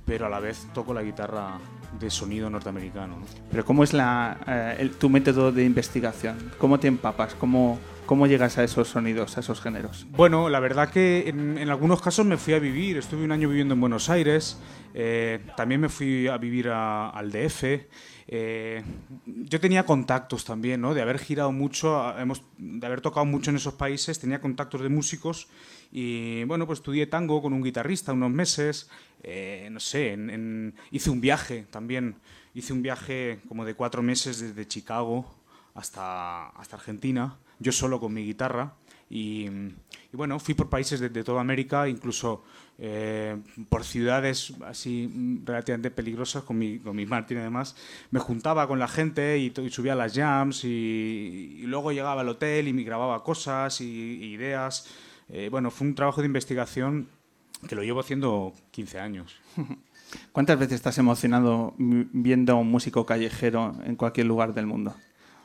pero 0.05 0.25
a 0.25 0.29
la 0.29 0.39
vez 0.39 0.67
toco 0.74 0.93
la 0.93 1.03
guitarra 1.03 1.57
de 2.00 2.10
sonido 2.10 2.50
norteamericano. 2.50 3.17
Pero 3.50 3.65
¿cómo 3.65 3.84
es 3.84 3.93
la, 3.93 4.38
eh, 4.48 4.91
tu 5.00 5.10
método 5.10 5.51
de 5.51 5.63
investigación? 5.63 6.51
¿Cómo 6.57 6.79
te 6.79 6.88
empapas? 6.88 7.36
¿Cómo, 7.36 7.79
¿Cómo 8.05 8.27
llegas 8.27 8.57
a 8.57 8.63
esos 8.63 8.89
sonidos, 8.89 9.38
a 9.38 9.39
esos 9.39 9.62
géneros? 9.62 10.05
Bueno, 10.12 10.50
la 10.50 10.60
verdad 10.60 10.89
que 10.89 11.27
en, 11.27 11.69
algunos 11.69 12.01
casos 12.01 12.25
me 12.25 12.38
fui 12.38 12.53
a 12.53 12.60
vivir. 12.60 12.98
Estuve 12.98 13.24
un 13.24 13.31
año 13.31 13.50
viviendo 13.50 13.74
en 13.74 13.81
Buenos 13.81 14.10
Aires. 14.10 14.60
Eh, 14.93 15.39
también 15.57 15.81
me 15.81 15.89
fui 15.89 16.27
a 16.27 16.38
vivir 16.38 16.69
al 16.69 17.31
DF. 17.31 17.63
Eh, 18.27 18.84
yo 19.25 19.60
tenía 19.60 19.86
contactos 19.86 20.46
también, 20.46 20.82
¿no? 20.82 20.94
De 20.94 21.01
haber 21.01 21.20
girado 21.20 21.51
mucho, 21.51 22.17
hemos, 22.17 22.41
de 22.58 22.86
haber 22.86 23.01
tocado 23.01 23.25
mucho 23.25 23.51
en 23.51 23.58
esos 23.58 23.75
países, 23.75 24.20
tenía 24.20 24.41
contactos 24.41 24.82
de 24.82 24.89
músicos 24.89 25.48
y 25.91 26.44
bueno, 26.46 26.65
pues 26.65 26.79
estudié 26.79 27.05
tango 27.05 27.41
con 27.41 27.53
un 27.53 27.63
guitarrista 27.63 28.13
unos 28.13 28.32
meses, 28.32 28.89
eh, 29.22 29.70
no 29.72 29.79
sé, 29.79 30.17
hice 30.91 31.10
un 31.12 31.22
viaje 31.22 31.67
también, 31.70 32.15
hice 32.55 32.74
un 32.74 32.82
viaje 32.82 33.41
como 33.48 33.63
de 33.63 33.75
cuatro 33.75 34.01
meses 34.01 34.39
desde 34.39 34.67
Chicago 34.67 35.36
hasta, 35.75 36.48
hasta 36.50 36.77
Argentina 36.77 37.38
yo 37.60 37.72
solo 37.72 38.00
con 38.00 38.13
mi 38.13 38.25
guitarra. 38.25 38.75
Y, 39.10 39.48
bueno, 40.15 40.39
fui 40.39 40.53
por 40.53 40.69
países 40.69 41.00
de, 41.00 41.24
toda 41.24 41.41
América, 41.41 41.88
incluso 41.88 42.43
eh, 42.77 43.38
por 43.69 43.84
ciudades 43.84 44.53
así 44.65 45.41
relativamente 45.45 45.91
peligrosas 45.91 46.43
con 46.43 46.57
mi, 46.57 46.79
con 46.79 46.95
mi 46.95 47.05
Martín 47.05 47.38
además. 47.38 47.75
Me 48.12 48.19
juntaba 48.19 48.67
con 48.67 48.79
la 48.79 48.88
gente 48.88 49.38
y, 49.38 49.53
subía 49.69 49.93
a 49.93 49.95
las 49.95 50.13
jams 50.13 50.63
y, 50.63 51.63
luego 51.65 51.91
llegaba 51.91 52.22
al 52.22 52.29
hotel 52.29 52.67
y 52.67 52.74
me 52.74 52.84
grababa 52.84 53.24
cosas 53.24 53.81
y, 53.81 53.86
ideas. 53.86 54.88
Eh, 55.29 55.50
bueno, 55.50 55.72
fue 55.72 55.88
un 55.88 55.95
trabajo 55.95 56.22
de 56.22 56.27
investigación 56.27 57.07
que 57.67 57.75
lo 57.75 57.84
llevo 57.84 58.00
haciendo 58.00 58.53
15 58.72 59.00
años. 59.00 59.36
¿Cuántas 60.31 60.60
veces 60.60 60.75
estás 60.75 60.98
emocionado 60.98 61.74
viendo 61.77 62.53
a 62.53 62.55
un 62.55 62.69
músico 62.69 63.05
callejero 63.05 63.75
en 63.86 63.95
cualquier 63.95 64.27
lugar 64.27 64.53
del 64.53 64.65
mundo? 64.65 64.95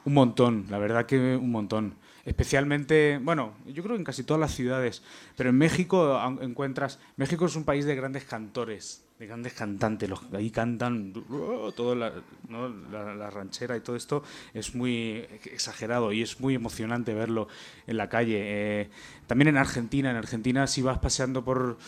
Un 0.04 0.14
montón, 0.14 0.66
la 0.70 0.78
verdad 0.78 1.06
que 1.06 1.36
un 1.36 1.50
montón. 1.50 1.94
Especialmente, 2.30 3.18
bueno, 3.20 3.54
yo 3.66 3.82
creo 3.82 3.96
que 3.96 4.02
en 4.02 4.04
casi 4.04 4.22
todas 4.22 4.38
las 4.40 4.54
ciudades, 4.54 5.02
pero 5.36 5.50
en 5.50 5.58
México 5.58 6.16
encuentras, 6.40 7.00
México 7.16 7.46
es 7.46 7.56
un 7.56 7.64
país 7.64 7.86
de 7.86 7.96
grandes 7.96 8.22
cantores, 8.22 9.04
de 9.18 9.26
grandes 9.26 9.52
cantantes, 9.52 10.08
los, 10.08 10.20
ahí 10.32 10.52
cantan 10.52 11.12
uh, 11.28 11.72
todo 11.72 11.96
la, 11.96 12.12
la, 12.48 13.30
ranchera 13.30 13.76
y 13.76 13.80
todo 13.80 13.96
esto 13.96 14.22
es 14.54 14.76
muy 14.76 15.26
exagerado 15.42 16.12
y 16.12 16.22
es 16.22 16.38
muy 16.38 16.54
emocionante 16.54 17.14
verlo 17.14 17.48
en 17.88 17.96
la 17.96 18.08
calle. 18.08 18.38
Eh, 18.40 18.90
también 19.26 19.48
en 19.48 19.56
Argentina, 19.56 20.12
en 20.12 20.16
Argentina 20.16 20.68
si 20.68 20.82
vas 20.82 21.00
paseando 21.00 21.44
por, 21.44 21.78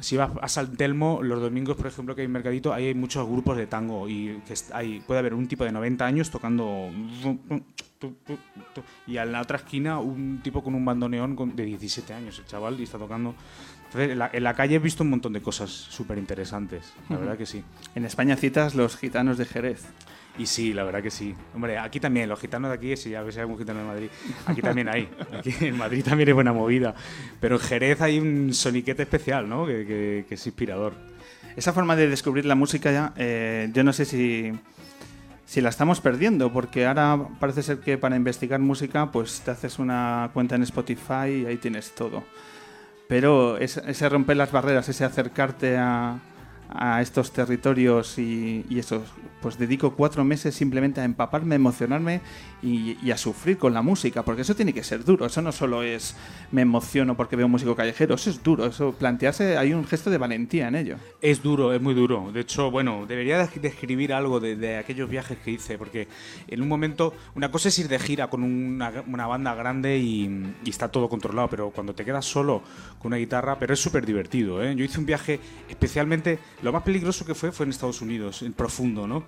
si 0.00 0.16
vas 0.16 0.30
a 0.40 0.48
San 0.48 0.76
Telmo, 0.76 1.22
los 1.22 1.40
domingos, 1.40 1.76
por 1.76 1.86
ejemplo, 1.86 2.14
que 2.14 2.22
hay 2.22 2.26
un 2.26 2.32
mercadito, 2.32 2.72
ahí 2.72 2.86
hay 2.86 2.94
muchos 2.94 3.26
grupos 3.28 3.56
de 3.56 3.66
tango 3.66 4.08
y 4.08 4.40
que 4.46 4.54
hay, 4.72 5.00
puede 5.00 5.20
haber 5.20 5.34
un 5.34 5.48
tipo 5.48 5.64
de 5.64 5.72
90 5.72 6.06
años 6.06 6.30
tocando 6.30 6.90
y 9.06 9.16
a 9.16 9.24
la 9.24 9.40
otra 9.40 9.58
esquina 9.58 9.98
un 9.98 10.40
tipo 10.42 10.62
con 10.62 10.74
un 10.74 10.84
bandoneón 10.84 11.36
de 11.56 11.64
17 11.64 12.14
años, 12.14 12.38
el 12.38 12.46
chaval, 12.46 12.78
y 12.78 12.84
está 12.84 12.98
tocando. 12.98 13.34
en 13.94 14.18
la, 14.18 14.54
calle 14.54 14.76
he 14.76 14.78
visto 14.78 15.02
un 15.02 15.10
montón 15.10 15.32
de 15.32 15.40
cosas 15.40 15.70
súper 15.70 16.18
interesantes, 16.18 16.92
la 17.08 17.16
verdad 17.16 17.36
que 17.36 17.46
sí. 17.46 17.64
En 17.94 18.04
España 18.04 18.36
citas 18.36 18.74
los 18.74 18.96
gitanos 18.96 19.38
de 19.38 19.46
Jerez. 19.46 19.84
Y 20.38 20.46
sí, 20.46 20.72
la 20.72 20.84
verdad 20.84 21.02
que 21.02 21.10
sí. 21.10 21.34
Hombre, 21.52 21.78
aquí 21.78 21.98
también, 21.98 22.28
los 22.28 22.38
gitanos 22.38 22.70
de 22.70 22.76
aquí, 22.76 22.96
si 22.96 23.10
ya 23.10 23.22
ves 23.22 23.36
hay 23.36 23.42
algún 23.42 23.58
gitano 23.58 23.80
de 23.80 23.86
Madrid, 23.86 24.08
aquí 24.46 24.62
también 24.62 24.88
hay. 24.88 25.08
Aquí 25.36 25.52
en 25.60 25.76
Madrid 25.76 26.04
también 26.04 26.28
es 26.28 26.34
buena 26.34 26.52
movida. 26.52 26.94
Pero 27.40 27.56
en 27.56 27.60
Jerez 27.60 28.00
hay 28.00 28.20
un 28.20 28.54
soniquete 28.54 29.02
especial, 29.02 29.48
¿no? 29.48 29.66
Que, 29.66 30.24
es 30.30 30.46
inspirador. 30.46 30.94
Esa 31.56 31.72
forma 31.72 31.96
de 31.96 32.08
descubrir 32.08 32.46
la 32.46 32.54
música 32.54 32.92
ya, 32.92 33.12
eh, 33.16 33.68
yo 33.72 33.82
no 33.82 33.92
sé 33.92 34.04
si, 34.04 34.52
si 35.44 35.60
la 35.60 35.70
estamos 35.70 36.00
perdiendo, 36.00 36.52
porque 36.52 36.86
ahora 36.86 37.18
parece 37.40 37.64
ser 37.64 37.80
que 37.80 37.98
para 37.98 38.14
investigar 38.14 38.60
música, 38.60 39.10
pues 39.10 39.40
te 39.40 39.50
haces 39.50 39.80
una 39.80 40.30
cuenta 40.32 40.54
en 40.54 40.62
Spotify 40.62 41.42
y 41.42 41.46
ahí 41.46 41.56
tienes 41.56 41.96
todo. 41.96 42.22
Pero 43.08 43.58
ese 43.58 44.08
romper 44.08 44.36
las 44.36 44.52
barreras, 44.52 44.88
ese 44.88 45.04
acercarte 45.04 45.76
a, 45.78 46.20
a 46.70 47.00
estos 47.00 47.32
territorios 47.32 48.18
y, 48.18 48.64
eso, 48.70 49.02
pues 49.40 49.58
dedico 49.58 49.94
cuatro 49.94 50.24
meses 50.24 50.54
simplemente 50.54 51.00
a 51.00 51.04
empaparme, 51.04 51.54
emocionarme 51.54 52.20
y, 52.62 53.10
a 53.10 53.16
sufrir 53.16 53.56
con 53.56 53.72
la 53.72 53.80
música, 53.80 54.22
porque 54.22 54.42
eso 54.42 54.54
tiene 54.54 54.74
que 54.74 54.84
ser 54.84 55.04
duro, 55.04 55.26
eso 55.26 55.40
no 55.40 55.50
solo 55.50 55.82
es 55.82 56.14
me 56.52 56.62
emociono 56.62 57.16
porque 57.16 57.36
veo 57.36 57.48
músico 57.48 57.74
callejero, 57.74 58.14
eso 58.16 58.30
es 58.30 58.42
duro, 58.42 58.66
eso 58.66 58.92
plantearse, 58.92 59.56
hay 59.56 59.72
un 59.72 59.86
gesto 59.86 60.10
de 60.10 60.18
valentía 60.18 60.68
en 60.68 60.74
ello. 60.74 60.96
Es 61.22 61.42
duro, 61.42 61.72
es 61.72 61.80
muy 61.80 61.94
duro, 61.94 62.30
de 62.32 62.40
hecho, 62.40 62.70
bueno, 62.70 63.06
debería 63.06 63.38
describir 63.46 64.12
algo 64.12 64.40
de, 64.40 64.76
aquellos 64.76 65.08
viajes 65.08 65.38
que 65.38 65.52
hice, 65.52 65.78
porque 65.78 66.08
en 66.46 66.60
un 66.60 66.68
momento, 66.68 67.14
una 67.34 67.50
cosa 67.50 67.68
es 67.68 67.78
ir 67.78 67.88
de 67.88 67.98
gira 67.98 68.28
con 68.28 68.42
una, 68.42 69.26
banda 69.26 69.54
grande 69.54 69.98
y, 69.98 70.54
y, 70.64 70.70
está 70.70 70.88
todo 70.88 71.08
controlado, 71.08 71.48
pero 71.48 71.70
cuando 71.70 71.94
te 71.94 72.04
quedas 72.04 72.24
solo 72.24 72.62
con 72.98 73.08
una 73.08 73.16
guitarra, 73.16 73.58
pero 73.58 73.74
es 73.74 73.80
súper 73.80 74.04
divertido, 74.04 74.62
¿eh? 74.62 74.74
yo 74.74 74.84
hice 74.84 74.98
un 74.98 75.06
viaje 75.06 75.40
especialmente 75.68 76.38
lo 76.62 76.72
más 76.72 76.82
peligroso 76.82 77.24
que 77.24 77.34
fue 77.34 77.52
fue 77.52 77.64
en 77.64 77.70
Estados 77.70 78.00
Unidos, 78.00 78.42
en 78.42 78.52
profundo, 78.52 79.06
¿no? 79.06 79.24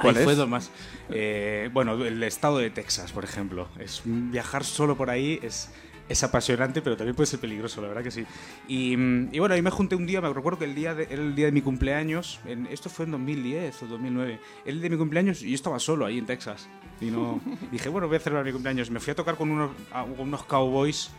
¿Cuál 0.00 0.14
fue 0.24 0.34
lo 0.36 0.46
más. 0.46 0.70
Eh, 1.10 1.68
bueno, 1.72 1.92
el 2.04 2.22
estado 2.22 2.56
de 2.58 2.70
Texas, 2.70 3.12
por 3.12 3.22
ejemplo. 3.24 3.68
Es 3.78 4.00
viajar 4.04 4.64
solo 4.64 4.96
por 4.96 5.10
ahí 5.10 5.38
es 5.42 5.70
es 6.08 6.24
apasionante, 6.24 6.82
pero 6.82 6.96
también 6.96 7.14
puede 7.14 7.28
ser 7.28 7.38
peligroso, 7.38 7.80
la 7.80 7.86
verdad 7.86 8.02
que 8.02 8.10
sí. 8.10 8.24
Y, 8.66 8.96
mm, 8.96 9.28
y 9.30 9.38
bueno, 9.38 9.54
ahí 9.54 9.62
me 9.62 9.70
junté 9.70 9.94
un 9.94 10.06
día, 10.06 10.20
me 10.20 10.28
recuerdo 10.32 10.58
que 10.58 10.64
el 10.64 10.74
día 10.74 10.92
de, 10.92 11.04
era 11.04 11.22
el 11.22 11.36
día 11.36 11.46
de 11.46 11.52
mi 11.52 11.62
cumpleaños, 11.62 12.40
en- 12.46 12.66
esto 12.66 12.90
fue 12.90 13.04
en 13.04 13.12
2010 13.12 13.80
o 13.84 13.86
2009, 13.86 14.40
el 14.64 14.80
de 14.80 14.90
mi 14.90 14.96
cumpleaños 14.96 15.40
y 15.42 15.50
yo 15.50 15.54
estaba 15.54 15.78
solo 15.78 16.04
ahí 16.06 16.18
en 16.18 16.26
Texas. 16.26 16.68
Y 17.00 17.12
no, 17.12 17.40
dije, 17.70 17.88
bueno, 17.90 18.08
voy 18.08 18.16
a 18.16 18.20
celebrar 18.20 18.44
mi 18.44 18.50
cumpleaños. 18.50 18.90
Me 18.90 18.98
fui 18.98 19.12
a 19.12 19.14
tocar 19.14 19.36
con 19.36 19.52
unos, 19.52 19.70
a- 19.92 20.02
con 20.02 20.18
unos 20.26 20.42
cowboys 20.46 21.10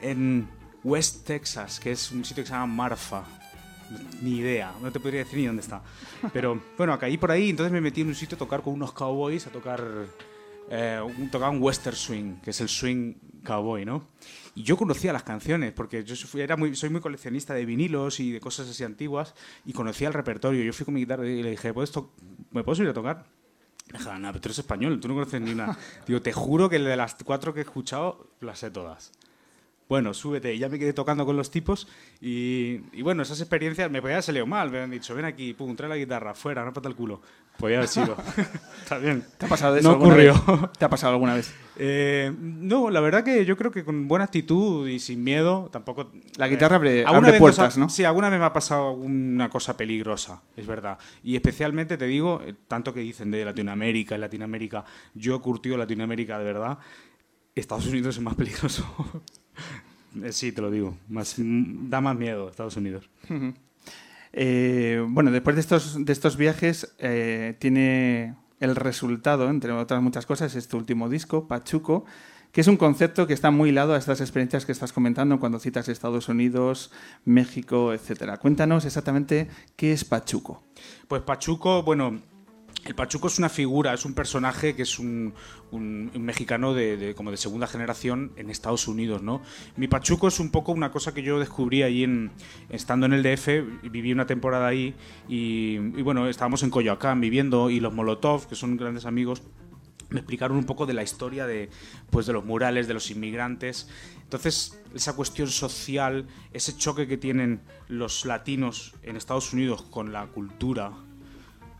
en 0.00 0.48
West 0.82 1.24
Texas, 1.26 1.78
que 1.78 1.92
es 1.92 2.10
un 2.10 2.24
sitio 2.24 2.42
que 2.42 2.48
se 2.48 2.54
llama 2.54 2.66
Marfa. 2.74 3.22
Ni 4.22 4.36
idea, 4.38 4.72
no 4.80 4.90
te 4.90 4.98
podría 5.00 5.20
decir 5.24 5.38
ni 5.38 5.46
dónde 5.46 5.62
está. 5.62 5.82
Pero 6.32 6.60
bueno, 6.78 6.98
caí 6.98 7.16
por 7.18 7.30
ahí, 7.30 7.50
entonces 7.50 7.72
me 7.72 7.80
metí 7.80 8.00
en 8.00 8.08
un 8.08 8.14
sitio 8.14 8.36
a 8.36 8.38
tocar 8.38 8.62
con 8.62 8.72
unos 8.74 8.92
cowboys, 8.92 9.46
a 9.46 9.50
tocar. 9.50 9.82
Eh, 10.70 10.98
un, 11.02 11.28
western 11.62 11.94
swing, 11.94 12.36
que 12.42 12.48
es 12.50 12.60
el 12.62 12.70
swing 12.70 13.14
cowboy, 13.44 13.84
¿no? 13.84 14.08
Y 14.54 14.62
yo 14.62 14.78
conocía 14.78 15.12
las 15.12 15.22
canciones, 15.22 15.74
porque 15.74 16.02
yo 16.04 16.16
fui- 16.16 16.40
era 16.40 16.56
muy, 16.56 16.74
soy 16.74 16.88
muy 16.88 17.02
coleccionista 17.02 17.52
de 17.52 17.66
vinilos 17.66 18.18
y 18.18 18.32
de 18.32 18.40
cosas 18.40 18.70
así 18.70 18.82
antiguas, 18.82 19.34
y 19.66 19.74
conocía 19.74 20.08
el 20.08 20.14
repertorio. 20.14 20.64
Yo 20.64 20.72
fui 20.72 20.86
con 20.86 20.94
mi 20.94 21.00
guitarra 21.00 21.26
y 21.28 21.42
le 21.42 21.50
dije, 21.50 21.74
¿Puedes 21.74 21.92
¿me 22.50 22.64
puedo 22.64 22.76
subir 22.76 22.88
a 22.88 22.94
tocar? 22.94 23.26
Me 23.92 23.98
dijo, 23.98 24.14
no, 24.14 24.28
pero 24.28 24.40
tú 24.40 24.48
eres 24.48 24.58
español, 24.58 24.98
tú 25.00 25.08
no 25.08 25.14
conoces 25.14 25.38
ni 25.42 25.52
una. 25.52 25.76
Digo, 26.06 26.22
te 26.22 26.32
juro 26.32 26.70
que 26.70 26.78
de 26.78 26.96
las 26.96 27.14
cuatro 27.22 27.52
que 27.52 27.60
he 27.60 27.64
escuchado, 27.64 28.28
las 28.40 28.60
sé 28.60 28.70
todas. 28.70 29.12
Bueno, 29.88 30.14
súbete. 30.14 30.54
Y 30.54 30.58
ya 30.58 30.68
me 30.68 30.78
quedé 30.78 30.92
tocando 30.94 31.26
con 31.26 31.36
los 31.36 31.50
tipos. 31.50 31.86
Y, 32.20 32.80
y 32.92 33.02
bueno, 33.02 33.22
esas 33.22 33.40
experiencias 33.40 33.90
me 33.90 34.00
podía 34.00 34.14
haber 34.16 34.22
salido 34.24 34.46
mal. 34.46 34.70
Me 34.70 34.78
habían 34.78 34.90
dicho, 34.90 35.14
ven 35.14 35.26
aquí, 35.26 35.52
pum, 35.52 35.76
trae 35.76 35.88
la 35.90 35.96
guitarra, 35.96 36.34
fuera, 36.34 36.64
no 36.64 36.72
pata 36.72 36.88
el 36.88 36.94
culo. 36.96 37.20
Podía 37.58 37.76
haber 37.76 37.88
sido. 37.88 38.16
Está 38.82 38.98
bien. 38.98 39.24
¿Te 39.38 39.46
ha 39.46 39.48
pasado 39.48 39.76
eso 39.76 39.88
No 39.92 39.96
ocurrió. 39.98 40.32
vez? 40.32 40.72
¿Te 40.78 40.84
ha 40.86 40.88
pasado 40.88 41.12
alguna 41.12 41.34
vez? 41.34 41.54
Eh, 41.76 42.32
no, 42.40 42.88
la 42.90 43.00
verdad 43.00 43.22
que 43.24 43.44
yo 43.44 43.56
creo 43.56 43.70
que 43.70 43.84
con 43.84 44.08
buena 44.08 44.24
actitud 44.24 44.88
y 44.88 44.98
sin 44.98 45.22
miedo, 45.22 45.68
tampoco. 45.70 46.10
La 46.36 46.48
guitarra 46.48 46.76
abre- 46.76 47.04
alguna 47.04 47.28
abre 47.28 47.38
puertas, 47.38 47.76
ha- 47.76 47.80
¿no? 47.80 47.88
Sí, 47.90 48.04
alguna 48.04 48.30
vez 48.30 48.40
me 48.40 48.46
ha 48.46 48.52
pasado 48.52 48.88
alguna 48.90 49.50
cosa 49.50 49.76
peligrosa, 49.76 50.42
es 50.56 50.66
verdad. 50.66 50.98
Y 51.22 51.36
especialmente 51.36 51.96
te 51.98 52.06
digo, 52.06 52.40
eh, 52.44 52.54
tanto 52.66 52.92
que 52.94 53.00
dicen 53.00 53.30
de 53.30 53.44
Latinoamérica, 53.44 54.16
Latinoamérica, 54.18 54.84
yo 55.14 55.36
he 55.36 55.40
curtido 55.40 55.76
Latinoamérica 55.76 56.38
de 56.38 56.44
verdad. 56.44 56.78
Estados 57.54 57.86
Unidos 57.86 58.16
es 58.16 58.22
más 58.22 58.34
peligroso. 58.34 58.84
Eh, 60.22 60.32
sí, 60.32 60.52
te 60.52 60.62
lo 60.62 60.70
digo. 60.70 60.96
Más, 61.08 61.34
da 61.38 62.00
más 62.00 62.16
miedo 62.16 62.48
Estados 62.48 62.76
Unidos. 62.76 63.08
Eh, 64.32 65.04
bueno, 65.08 65.30
después 65.30 65.56
de 65.56 65.60
estos, 65.60 66.04
de 66.04 66.12
estos 66.12 66.36
viajes, 66.36 66.94
eh, 66.98 67.56
tiene 67.58 68.34
el 68.60 68.76
resultado, 68.76 69.48
entre 69.48 69.72
otras 69.72 70.02
muchas 70.02 70.26
cosas, 70.26 70.54
este 70.54 70.76
último 70.76 71.08
disco, 71.08 71.46
Pachuco, 71.46 72.04
que 72.50 72.60
es 72.60 72.68
un 72.68 72.76
concepto 72.76 73.26
que 73.26 73.34
está 73.34 73.50
muy 73.50 73.70
hilado 73.70 73.94
a 73.94 73.98
estas 73.98 74.20
experiencias 74.20 74.64
que 74.64 74.72
estás 74.72 74.92
comentando 74.92 75.40
cuando 75.40 75.58
citas 75.58 75.88
Estados 75.88 76.28
Unidos, 76.28 76.92
México, 77.24 77.92
etcétera. 77.92 78.38
Cuéntanos 78.38 78.84
exactamente 78.84 79.48
qué 79.76 79.92
es 79.92 80.04
Pachuco. 80.04 80.62
Pues 81.08 81.22
Pachuco, 81.22 81.82
bueno, 81.82 82.20
el 82.84 82.94
Pachuco 82.94 83.28
es 83.28 83.38
una 83.38 83.48
figura, 83.48 83.94
es 83.94 84.04
un 84.04 84.14
personaje 84.14 84.74
que 84.74 84.82
es 84.82 84.98
un, 84.98 85.34
mexicano 85.72 86.74
de, 86.74 87.14
como 87.16 87.30
de 87.30 87.36
segunda 87.36 87.66
generación 87.66 88.32
en 88.36 88.50
Estados 88.50 88.86
Unidos, 88.88 89.22
¿no? 89.22 89.42
Mi 89.76 89.88
Pachuco 89.88 90.28
es 90.28 90.38
un 90.38 90.50
poco 90.50 90.72
una 90.72 90.90
cosa 90.90 91.14
que 91.14 91.22
yo 91.22 91.38
descubrí 91.38 91.82
allí 91.82 92.04
en, 92.04 92.30
estando 92.68 93.06
en 93.06 93.12
el 93.14 93.22
DF, 93.22 93.88
viví 93.90 94.12
una 94.12 94.26
temporada 94.26 94.66
ahí 94.66 94.94
y, 95.28 95.76
y 95.76 96.02
bueno, 96.02 96.28
estábamos 96.28 96.62
en 96.62 96.70
Coyoacán 96.70 97.20
viviendo 97.20 97.70
y 97.70 97.80
los 97.80 97.94
Molotov, 97.94 98.46
que 98.46 98.54
son 98.54 98.76
grandes 98.76 99.06
amigos, 99.06 99.42
me 100.10 100.20
explicaron 100.20 100.56
un 100.56 100.64
poco 100.64 100.86
de 100.86 100.94
la 100.94 101.02
historia 101.02 101.46
de, 101.46 101.70
pues, 102.10 102.26
de 102.26 102.32
los 102.32 102.44
murales, 102.44 102.86
de 102.86 102.94
los 102.94 103.10
inmigrantes. 103.10 103.88
Entonces, 104.22 104.80
esa 104.94 105.16
cuestión 105.16 105.48
social, 105.48 106.28
ese 106.52 106.76
choque 106.76 107.06
que 107.06 107.16
tienen 107.16 107.62
los 107.88 108.24
latinos 108.24 108.94
en 109.02 109.16
Estados 109.16 109.52
Unidos 109.52 109.82
con 109.82 110.12
la 110.12 110.26
cultura, 110.28 110.92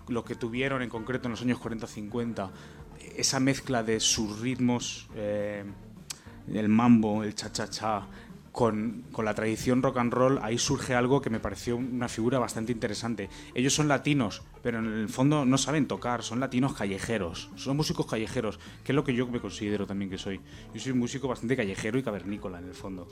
lo 0.09 0.25
que 0.25 0.35
tuvieron 0.35 0.83
en 0.83 0.89
concreto 0.89 1.29
en 1.29 1.33
los 1.33 1.43
años 1.43 1.59
40-50, 1.61 2.51
esa 3.17 3.41
mezcla 3.41 3.83
de 3.83 4.01
sus 4.01 4.41
ritmos, 4.41 5.09
eh, 5.15 5.65
el 6.53 6.69
mambo, 6.69 7.23
el 7.25 7.35
cha-cha-cha, 7.35 8.07
con, 8.55 9.03
con 9.11 9.25
la 9.25 9.35
tradición 9.35 9.83
rock 9.83 9.99
and 9.99 10.13
roll, 10.13 10.39
ahí 10.41 10.59
surge 10.59 10.95
algo 10.95 11.21
que 11.21 11.29
me 11.29 11.41
pareció 11.41 11.77
una 11.77 12.09
figura 12.09 12.39
bastante 12.39 12.71
interesante. 12.71 13.29
Ellos 13.53 13.75
son 13.75 13.89
latinos, 13.89 14.43
pero 14.63 14.79
en 14.79 14.87
el 14.87 15.09
fondo 15.09 15.45
no 15.45 15.59
saben 15.59 15.89
tocar, 15.89 16.23
son 16.23 16.39
latinos 16.39 16.73
callejeros, 16.73 17.51
son 17.57 17.77
músicos 17.77 18.07
callejeros, 18.07 18.61
que 18.85 18.93
es 18.93 18.95
lo 18.97 19.03
que 19.03 19.13
yo 19.13 19.27
me 19.27 19.41
considero 19.41 19.89
también 19.89 20.09
que 20.09 20.19
soy. 20.19 20.41
Yo 20.73 20.81
soy 20.81 20.93
un 20.93 21.01
músico 21.01 21.27
bastante 21.27 21.57
callejero 21.57 21.99
y 21.99 22.05
cavernícola 22.05 22.61
en 22.61 22.69
el 22.69 22.75
fondo. 22.75 23.09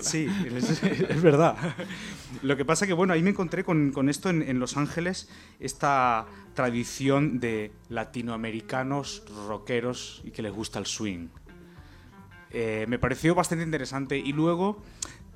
Sí, 0.00 0.26
es, 0.54 0.82
es 0.82 1.22
verdad. 1.22 1.56
Lo 2.42 2.58
que 2.58 2.66
pasa 2.66 2.86
que, 2.86 2.92
bueno, 2.92 3.14
ahí 3.14 3.22
me 3.22 3.30
encontré 3.30 3.64
con, 3.64 3.92
con 3.92 4.10
esto 4.10 4.28
en, 4.28 4.42
en 4.42 4.60
Los 4.60 4.76
Ángeles, 4.76 5.30
esta 5.58 6.26
tradición 6.52 7.40
de 7.40 7.72
latinoamericanos 7.88 9.22
rockeros 9.48 10.20
y 10.22 10.32
que 10.32 10.42
les 10.42 10.52
gusta 10.52 10.78
el 10.78 10.84
swing. 10.84 11.28
Eh, 12.52 12.84
me 12.88 12.98
pareció 12.98 13.34
bastante 13.34 13.64
interesante 13.64 14.18
y 14.18 14.32
luego 14.32 14.82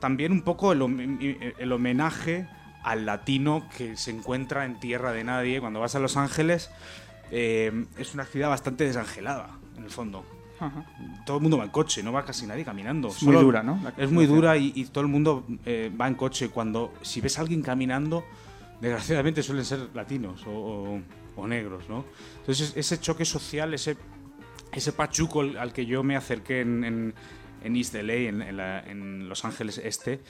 también 0.01 0.33
un 0.33 0.43
poco 0.43 0.73
el, 0.73 1.55
el 1.59 1.73
homenaje 1.73 2.47
al 2.83 3.07
latino 3.07 3.67
que 3.77 3.97
se 3.97 4.11
encuentra 4.11 4.65
en 4.65 4.79
tierra 4.79 5.13
de 5.13 5.25
nadie 5.25 5.61
cuando 5.61 5.81
vas 5.81 5.95
a 5.95 5.99
Los 5.99 6.17
Ángeles. 6.17 6.71
eh, 7.31 7.87
es 7.99 8.15
una 8.15 8.25
ciudad 8.25 8.49
bastante 8.49 8.85
desangelada, 8.85 9.51
en 9.77 9.85
el 9.85 9.91
fondo. 9.91 10.25
Todo 11.27 11.37
el 11.37 11.43
mundo 11.43 11.59
va 11.59 11.65
en 11.65 11.71
coche, 11.71 12.03
no 12.03 12.13
va 12.13 12.25
casi 12.25 12.47
nadie 12.47 12.65
caminando. 12.65 13.09
Es 13.09 13.23
muy 13.23 13.35
Solo- 13.35 13.43
dura, 13.45 13.63
¿no? 13.63 13.79
Es 13.99 14.11
muy 14.11 14.25
dura 14.27 14.57
y, 14.57 14.73
y 14.75 14.85
todo 14.87 15.03
el 15.03 15.09
mundo 15.11 15.45
eh, 15.67 15.91
va 16.01 16.07
en 16.09 16.15
coche. 16.15 16.49
Cuando 16.49 16.95
si 17.03 17.21
ves 17.21 17.37
a 17.39 17.43
alguien 17.43 17.61
caminando, 17.61 18.25
desgraciadamente 18.81 19.43
suelen 19.43 19.65
ser 19.67 19.89
latinos 19.95 20.47
o, 20.47 20.51
o- 20.51 21.01
o 21.37 21.47
negros, 21.47 21.89
¿no? 21.91 22.05
Entonces 22.41 22.73
ese 22.75 22.99
choque 23.01 23.27
social, 23.27 23.75
ese, 23.75 23.99
ese 24.77 24.93
pachuco 24.93 25.41
al 25.41 25.73
que 25.73 25.87
yo 25.87 26.03
me 26.03 26.17
acerqué 26.17 26.61
en, 26.61 26.85
en, 26.85 27.15
en 27.65 27.77
East 27.77 27.95
LA, 27.95 28.15
en, 28.15 28.43
en 28.43 28.57
la- 28.57 28.81
en 28.81 29.29
Los 29.29 29.45
Ángeles 29.45 29.79
Este, 29.79 30.21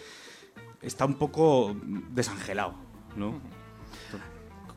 está 0.83 1.05
un 1.05 1.15
poco 1.15 1.77
desangelado, 2.11 2.75
¿no? 3.17 3.41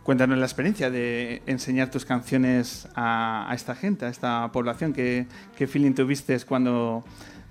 Cuéntanos 0.04 0.38
la 0.40 0.46
experiencia 0.46 0.90
de 0.90 1.44
enseñar 1.46 1.92
tus 1.92 2.04
canciones 2.04 2.88
a, 2.96 3.46
a 3.50 3.54
esta 3.54 3.76
gente, 3.76 4.06
a 4.06 4.10
esta 4.10 4.52
población. 4.52 4.92
¿Qué, 4.92 5.28
qué 5.56 5.68
feeling 5.68 5.94
tuviste 5.94 6.40
cuando 6.48 7.04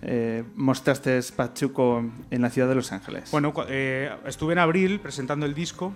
eh, 0.03 0.43
mostraste 0.57 1.21
Pachuco 1.37 2.05
en 2.31 2.43
la 2.43 2.51
ciudad 2.51 2.69
de 2.69 2.75
Los 2.75 2.91
Ángeles? 2.91 3.31
Bueno, 3.31 3.53
eh, 3.69 4.11
estuve 4.27 4.55
en 4.55 4.59
abril 4.59 4.99
presentando 4.99 5.47
el 5.47 5.55
disco 5.55 5.93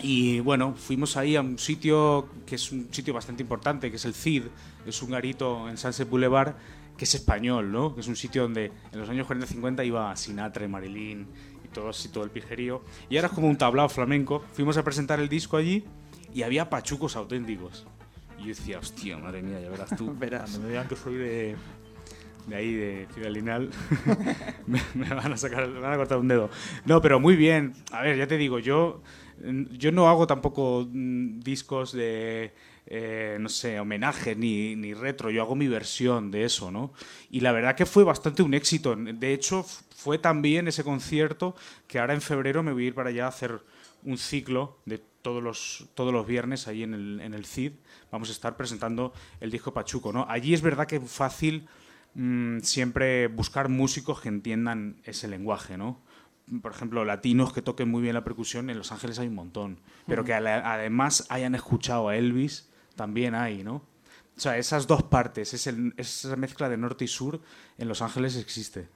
y 0.00 0.40
bueno, 0.40 0.74
fuimos 0.74 1.16
ahí 1.16 1.36
a 1.36 1.40
un 1.40 1.58
sitio 1.58 2.28
que 2.46 2.54
es 2.54 2.72
un 2.72 2.88
sitio 2.92 3.12
bastante 3.14 3.42
importante, 3.42 3.90
que 3.90 3.96
es 3.96 4.04
el 4.04 4.14
CID, 4.14 4.44
es 4.86 5.02
un 5.02 5.10
garito 5.10 5.68
en 5.68 5.76
Sunset 5.76 6.08
Boulevard 6.08 6.54
que 7.00 7.04
es 7.04 7.14
español, 7.14 7.72
¿no? 7.72 7.94
Que 7.94 8.02
es 8.02 8.08
un 8.08 8.16
sitio 8.16 8.42
donde 8.42 8.70
en 8.92 9.00
los 9.00 9.08
años 9.08 9.26
40-50 9.26 9.86
iba 9.86 10.14
Sinatra 10.16 10.66
y 10.66 10.68
Marilyn 10.68 11.26
y 11.64 11.68
todo 11.68 11.88
así, 11.88 12.10
todo 12.10 12.24
el 12.24 12.30
pijerío. 12.30 12.82
Y 13.08 13.16
ahora 13.16 13.28
es 13.28 13.32
como 13.32 13.48
un 13.48 13.56
tablao 13.56 13.88
flamenco. 13.88 14.44
Fuimos 14.52 14.76
a 14.76 14.84
presentar 14.84 15.18
el 15.18 15.30
disco 15.30 15.56
allí 15.56 15.82
y 16.34 16.42
había 16.42 16.68
pachucos 16.68 17.16
auténticos. 17.16 17.86
Y 18.38 18.42
yo 18.42 18.48
decía, 18.48 18.78
hostia, 18.78 19.16
madre 19.16 19.40
mía, 19.40 19.60
ya 19.62 19.70
verás 19.70 19.96
tú. 19.96 20.14
Verás. 20.18 20.58
Me 20.58 20.68
digan 20.68 20.88
que 20.88 20.96
soy 20.96 21.14
de, 21.14 21.56
de 22.46 22.54
ahí, 22.54 22.74
de 22.74 23.08
Ciudad 23.14 23.30
Linal, 23.30 23.70
me, 24.66 24.82
me 24.94 25.08
van 25.08 25.32
a 25.32 25.38
sacar, 25.38 25.68
me 25.68 25.80
van 25.80 25.94
a 25.94 25.96
cortar 25.96 26.18
un 26.18 26.28
dedo. 26.28 26.50
No, 26.84 27.00
pero 27.00 27.18
muy 27.18 27.34
bien. 27.34 27.72
A 27.92 28.02
ver, 28.02 28.18
ya 28.18 28.26
te 28.26 28.36
digo, 28.36 28.58
yo, 28.58 29.00
yo 29.70 29.92
no 29.92 30.08
hago 30.08 30.26
tampoco 30.26 30.86
mm, 30.90 31.40
discos 31.40 31.92
de, 31.92 32.52
eh, 32.86 33.38
no 33.40 33.48
sé, 33.48 33.80
homenaje 33.80 34.34
ni, 34.34 34.76
ni 34.76 34.94
retro. 34.94 35.30
Yo 35.30 35.42
hago 35.42 35.54
mi 35.54 35.68
versión 35.68 36.30
de 36.30 36.44
eso, 36.44 36.70
¿no? 36.70 36.92
Y 37.30 37.40
la 37.40 37.52
verdad 37.52 37.76
que 37.76 37.86
fue 37.86 38.04
bastante 38.04 38.42
un 38.42 38.54
éxito. 38.54 38.96
De 38.96 39.32
hecho, 39.32 39.64
fue 39.94 40.18
también 40.18 40.68
ese 40.68 40.84
concierto 40.84 41.54
que 41.86 41.98
ahora 41.98 42.14
en 42.14 42.20
febrero 42.20 42.62
me 42.62 42.72
voy 42.72 42.84
a 42.84 42.86
ir 42.88 42.94
para 42.94 43.10
allá 43.10 43.26
a 43.26 43.28
hacer 43.28 43.60
un 44.02 44.18
ciclo 44.18 44.78
de 44.86 44.98
todos 45.22 45.42
los, 45.42 45.88
todos 45.94 46.12
los 46.12 46.26
viernes 46.26 46.66
ahí 46.68 46.82
en 46.82 46.94
el, 46.94 47.20
en 47.20 47.34
el 47.34 47.44
CID. 47.44 47.72
Vamos 48.10 48.28
a 48.28 48.32
estar 48.32 48.56
presentando 48.56 49.12
el 49.40 49.50
disco 49.50 49.72
Pachuco, 49.72 50.12
¿no? 50.12 50.26
Allí 50.28 50.54
es 50.54 50.62
verdad 50.62 50.86
que 50.86 50.96
es 50.96 51.10
fácil 51.10 51.68
mm, 52.14 52.60
siempre 52.60 53.28
buscar 53.28 53.68
músicos 53.68 54.20
que 54.20 54.28
entiendan 54.28 55.00
ese 55.04 55.28
lenguaje, 55.28 55.76
¿no? 55.76 56.00
Por 56.62 56.72
ejemplo, 56.72 57.04
latinos 57.04 57.52
que 57.52 57.62
toquen 57.62 57.88
muy 57.90 58.02
bien 58.02 58.14
la 58.14 58.24
percusión, 58.24 58.70
en 58.70 58.78
Los 58.78 58.92
Ángeles 58.92 59.18
hay 59.18 59.28
un 59.28 59.34
montón. 59.34 59.78
Pero 60.06 60.24
que 60.24 60.34
además 60.34 61.26
hayan 61.30 61.54
escuchado 61.54 62.08
a 62.08 62.16
Elvis, 62.16 62.68
también 62.96 63.34
hay, 63.34 63.62
¿no? 63.62 63.76
O 64.36 64.40
sea, 64.42 64.56
esas 64.58 64.86
dos 64.86 65.02
partes, 65.02 65.52
es 65.54 65.66
el- 65.66 65.92
esa 65.96 66.34
mezcla 66.36 66.68
de 66.68 66.76
norte 66.76 67.04
y 67.04 67.08
sur, 67.08 67.40
en 67.78 67.88
Los 67.88 68.00
Ángeles 68.02 68.36
existe. 68.36 68.88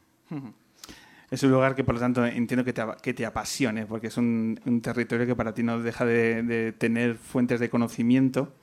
Es 1.31 1.43
un 1.43 1.51
lugar 1.51 1.75
que, 1.75 1.85
por 1.85 1.95
lo 1.95 2.01
tanto, 2.01 2.25
entiendo 2.25 2.65
que 2.65 2.73
te, 2.73 2.83
que 3.03 3.15
te 3.15 3.27
apasione, 3.27 3.87
porque 3.87 4.09
es 4.09 4.17
un, 4.17 4.61
un 4.67 4.81
territorio 4.81 5.27
que 5.27 5.35
para 5.35 5.53
ti 5.55 5.63
no 5.63 5.81
deja 5.81 6.05
de, 6.05 6.43
de 6.43 6.73
tener 6.73 7.17
fuentes 7.17 7.61
de 7.61 7.71
conocimiento 7.71 8.55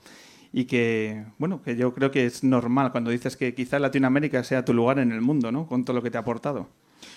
y 0.53 0.65
que, 0.65 1.25
bueno, 1.37 1.61
que 1.61 1.75
yo 1.75 1.93
creo 1.93 2.11
que 2.11 2.25
es 2.25 2.43
normal 2.43 2.91
cuando 2.91 3.09
dices 3.11 3.35
que 3.35 3.53
quizá 3.55 3.79
Latinoamérica 3.79 4.43
sea 4.43 4.63
tu 4.65 4.73
lugar 4.73 4.99
en 4.99 5.11
el 5.11 5.21
mundo, 5.21 5.51
¿no? 5.51 5.65
Con 5.67 5.83
todo 5.85 5.95
lo 5.95 6.03
que 6.03 6.11
te 6.11 6.17
ha 6.17 6.21
aportado. 6.21 6.69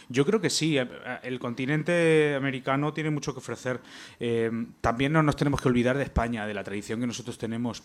Yo 0.09 0.25
creo 0.25 0.41
que 0.41 0.51
sí. 0.51 0.77
El 1.23 1.39
continente 1.39 2.35
americano 2.37 2.93
tiene 2.93 3.11
mucho 3.11 3.33
que 3.33 3.39
ofrecer. 3.39 3.81
Eh, 4.21 4.51
también 4.81 5.13
no 5.13 5.23
nos 5.23 5.37
tenemos 5.37 5.61
que 5.61 5.69
olvidar 5.69 5.97
de 5.97 6.05
España, 6.05 6.47
de 6.47 6.55
la 6.55 6.65
tradición 6.65 7.01
que 7.01 7.07
nosotros 7.07 7.39
tenemos 7.39 7.83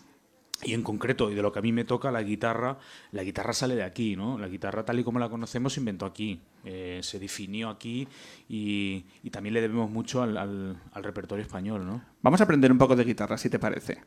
y 0.62 0.74
en 0.74 0.82
concreto, 0.82 1.30
y 1.30 1.34
de 1.34 1.42
lo 1.42 1.52
que 1.52 1.58
a 1.58 1.62
mí 1.62 1.72
me 1.72 1.84
toca, 1.84 2.10
la 2.10 2.22
guitarra, 2.22 2.78
la 3.12 3.22
guitarra 3.22 3.52
sale 3.52 3.74
de 3.74 3.82
aquí, 3.82 4.14
¿no? 4.14 4.38
La 4.38 4.48
guitarra 4.48 4.84
tal 4.84 5.00
y 5.00 5.04
como 5.04 5.18
la 5.18 5.28
conocemos 5.28 5.72
se 5.72 5.80
inventó 5.80 6.04
aquí, 6.04 6.40
eh, 6.64 7.00
se 7.02 7.18
definió 7.18 7.70
aquí 7.70 8.06
y, 8.48 9.04
también 9.30 9.54
le 9.54 9.60
debemos 9.60 9.90
mucho 9.90 10.22
al, 10.22 10.76
repertorio 10.94 11.42
español, 11.42 11.86
¿no? 11.86 12.02
Vamos 12.20 12.40
a 12.40 12.44
aprender 12.44 12.70
un 12.70 12.78
poco 12.78 12.94
de 12.94 13.04
guitarra, 13.04 13.38
si 13.38 13.48
te 13.48 13.58
parece. 13.58 13.98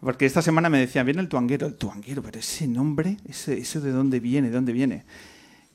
Porque 0.00 0.24
esta 0.24 0.40
semana 0.40 0.70
me 0.70 0.78
decían, 0.78 1.04
viene 1.04 1.20
el 1.20 1.28
tuanguero, 1.28 1.66
el 1.66 1.74
tuanguero, 1.74 2.22
pero 2.22 2.38
ese 2.38 2.66
nombre, 2.66 3.18
ese, 3.26 3.58
¿eso 3.58 3.80
de 3.80 3.90
dónde 3.90 4.20
viene? 4.20 4.48
¿De 4.48 4.54
dónde 4.54 4.72
viene? 4.72 5.04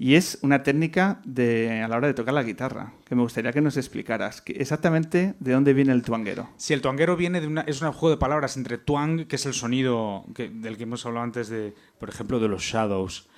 Y 0.03 0.15
es 0.15 0.37
una 0.41 0.63
técnica 0.63 1.21
de, 1.23 1.81
a 1.81 1.87
la 1.87 1.95
hora 1.95 2.07
de 2.07 2.13
tocar 2.13 2.33
la 2.33 2.43
guitarra, 2.43 2.91
que 3.05 3.15
me 3.15 3.21
gustaría 3.21 3.53
que 3.53 3.61
nos 3.61 3.77
explicaras 3.77 4.43
exactamente 4.47 5.33
de 5.39 5.53
dónde 5.53 5.71
viene 5.71 5.93
el 5.93 6.01
tuanguero. 6.01 6.49
Sí, 6.57 6.73
el 6.73 6.81
tuanguero 6.81 7.15
viene 7.15 7.39
de 7.39 7.47
una, 7.47 7.61
es 7.61 7.81
un 7.81 7.89
juego 7.93 8.13
de 8.13 8.19
palabras 8.19 8.57
entre 8.57 8.77
tuang, 8.77 9.25
que 9.27 9.37
es 9.37 9.45
el 9.45 9.53
sonido 9.53 10.25
del 10.27 10.75
que 10.75 10.83
hemos 10.83 11.05
hablado 11.05 11.23
antes, 11.23 11.47
de, 11.47 11.73
por 11.99 12.09
ejemplo, 12.09 12.41
de 12.41 12.49
los 12.49 12.63
shadows. 12.63 13.29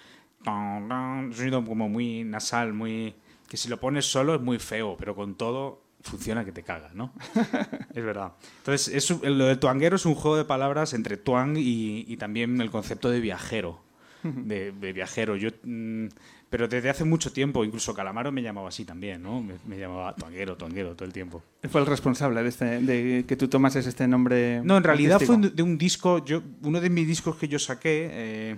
Un 0.47 1.31
sonido 1.35 1.63
como 1.63 1.87
muy 1.87 2.23
nasal, 2.23 2.73
muy 2.73 3.13
que 3.47 3.57
si 3.57 3.69
lo 3.69 3.79
pones 3.79 4.07
solo 4.07 4.33
es 4.33 4.41
muy 4.41 4.57
feo, 4.57 4.95
pero 4.97 5.13
con 5.13 5.35
todo 5.35 5.83
funciona 6.01 6.45
que 6.45 6.51
te 6.51 6.63
caga, 6.63 6.89
¿no? 6.95 7.13
es 7.93 8.03
verdad. 8.03 8.33
Entonces, 8.57 8.87
es, 8.87 9.21
lo 9.21 9.45
del 9.45 9.59
tuanguero 9.59 9.97
es 9.97 10.05
un 10.07 10.15
juego 10.15 10.35
de 10.35 10.45
palabras 10.45 10.95
entre 10.95 11.17
tuang 11.17 11.57
y, 11.57 12.17
también 12.17 12.59
el 12.59 12.71
concepto 12.71 13.11
de 13.11 13.19
viajero. 13.19 13.85
De, 14.23 14.71
viajero. 14.71 15.35
Yo 15.35 15.51
mm, 15.63 16.07
pero 16.49 16.67
desde 16.67 16.89
hace 16.89 17.03
mucho 17.03 17.31
tiempo, 17.31 17.65
incluso 17.65 17.93
Calamaro 17.93 18.31
me 18.31 18.41
llamaba 18.41 18.69
así 18.69 18.85
también, 18.85 19.23
¿no? 19.23 19.41
Me, 19.41 19.77
llamaba 19.77 20.15
Tonguero, 20.15 20.55
Tonguero 20.55 20.95
todo 20.95 21.05
el 21.05 21.13
tiempo. 21.13 21.43
¿Fue 21.69 21.81
el 21.81 21.87
responsable 21.87 22.43
de, 22.43 22.49
este, 22.49 22.65
de 22.81 23.25
que 23.27 23.35
tú 23.35 23.47
tomases 23.47 23.87
este 23.87 24.07
nombre? 24.07 24.61
No, 24.63 24.77
en 24.77 24.83
realidad 24.83 25.19
fue 25.19 25.37
de 25.37 25.63
un 25.63 25.77
disco, 25.77 26.23
yo, 26.23 26.41
uno 26.61 26.79
de 26.79 26.89
mis 26.89 27.07
discos 27.07 27.35
que 27.35 27.47
yo 27.47 27.57
saqué 27.57 28.09
eh, 28.11 28.55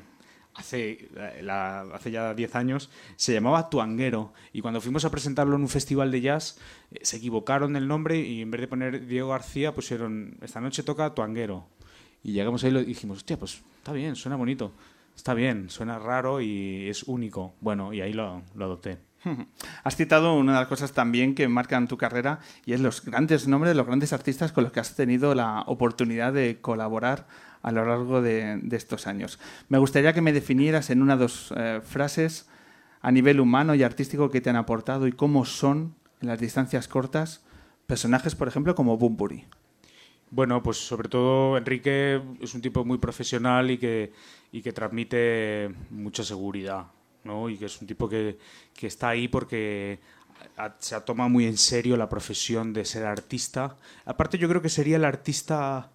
hace, 0.56 1.10
hace 1.94 2.12
ya 2.12 2.34
10 2.34 2.56
años, 2.56 2.90
se 3.16 3.34
llamaba 3.34 3.70
Tuanguero. 3.70 4.34
Y 4.52 4.62
cuando 4.62 4.82
fuimos 4.82 5.06
a 5.06 5.12
presentarlo 5.12 5.56
en 5.56 5.62
un 5.62 5.70
festival 5.70 6.12
de 6.12 6.22
jazz, 6.22 6.60
eh, 6.92 7.00
se 7.04 7.18
equivocaron 7.18 7.76
el 7.78 7.88
nombre 7.88 8.20
y 8.20 8.42
en 8.42 8.52
vez 8.52 8.62
de 8.62 8.68
poner 8.68 9.08
Diego 9.08 9.30
García, 9.30 9.74
pusieron, 9.74 10.38
esta 10.42 10.60
noche 10.60 10.84
toca 10.84 11.14
Tuanguero. 11.14 11.66
Y 12.22 12.34
llegamos 12.34 12.64
ahí 12.64 12.76
y 12.76 12.86
dijimos, 12.86 13.18
hostia, 13.18 13.40
pues 13.40 13.62
está 13.80 13.94
bien, 13.94 14.16
suena 14.16 14.36
bonito 14.36 14.74
está 15.18 15.34
bien, 15.34 15.70
suena 15.70 16.00
raro 16.00 16.40
y 16.40 16.88
es 16.88 17.04
único. 17.04 17.56
Bueno, 17.60 17.92
y 17.92 18.02
ahí 18.02 18.14
lo, 18.14 18.44
lo 18.56 18.66
adopté. 18.66 19.00
Has 19.84 19.96
citado 19.96 20.36
una 20.36 20.54
de 20.54 20.60
las 20.60 20.68
cosas 20.68 20.94
también 20.94 21.34
que 21.36 21.48
marcan 21.48 21.88
tu 21.88 21.98
carrera 21.98 22.40
y 22.66 22.74
es 22.74 22.80
los 22.80 23.04
grandes 23.04 23.48
nombres, 23.48 23.76
los 23.76 23.88
grandes 23.88 24.14
artistas 24.14 24.52
con 24.52 24.64
los 24.64 24.72
que 24.72 24.80
has 24.80 24.96
tenido 24.96 25.34
la 25.34 25.62
oportunidad 25.62 26.34
de 26.34 26.62
colaborar 26.62 27.28
a 27.64 27.72
lo 27.72 27.84
largo 27.84 28.22
de, 28.22 28.62
estos 28.72 29.08
años. 29.08 29.40
Me 29.70 29.80
gustaría 29.80 30.14
que 30.14 30.22
me 30.22 30.32
definieras 30.34 30.92
en 30.92 31.02
una 31.02 31.16
o 31.16 31.18
dos 31.18 31.52
eh, 31.58 31.82
frases 31.84 32.48
a 33.02 33.12
nivel 33.12 33.40
humano 33.40 33.74
y 33.74 33.84
artístico 33.84 34.30
que 34.30 34.40
te 34.40 34.52
han 34.52 34.56
aportado 34.56 35.08
y 35.08 35.12
cómo 35.12 35.46
son 35.46 35.96
en 36.22 36.28
las 36.28 36.40
distancias 36.40 36.88
cortas 36.88 37.44
personajes, 37.88 38.36
por 38.36 38.48
ejemplo, 38.48 38.76
como 38.76 38.98
Bumburi. 38.98 39.48
Bueno, 40.30 40.62
pues 40.62 40.78
sobre 40.78 41.08
todo 41.08 41.58
Enrique 41.58 42.22
es 42.42 42.54
un 42.54 42.62
tipo 42.62 42.84
muy 42.84 42.98
profesional 42.98 43.72
y 43.72 43.78
que, 43.78 44.12
y 44.52 44.62
que 44.62 44.74
transmite 44.74 45.74
mucha 45.90 46.24
seguridad, 46.24 46.88
¿no? 47.24 47.50
Y 47.50 47.58
que 47.58 47.66
es 47.66 47.82
un 47.82 47.88
tipo 47.88 48.10
que, 48.10 48.38
que 48.74 48.88
está 48.88 49.10
ahí 49.10 49.28
porque 49.28 50.00
se 50.80 50.96
ha 50.96 51.06
tomado 51.06 51.30
muy 51.30 51.46
en 51.46 51.58
serio 51.58 51.96
la 51.98 52.10
profesión 52.10 52.74
de 52.74 52.86
ser 52.86 53.06
artista. 53.06 53.78
Aparte 54.06 54.38
yo 54.38 54.50
creo 54.50 54.62
que 54.62 54.70
sería 54.70 54.98
el 54.98 55.06
artista 55.06 55.92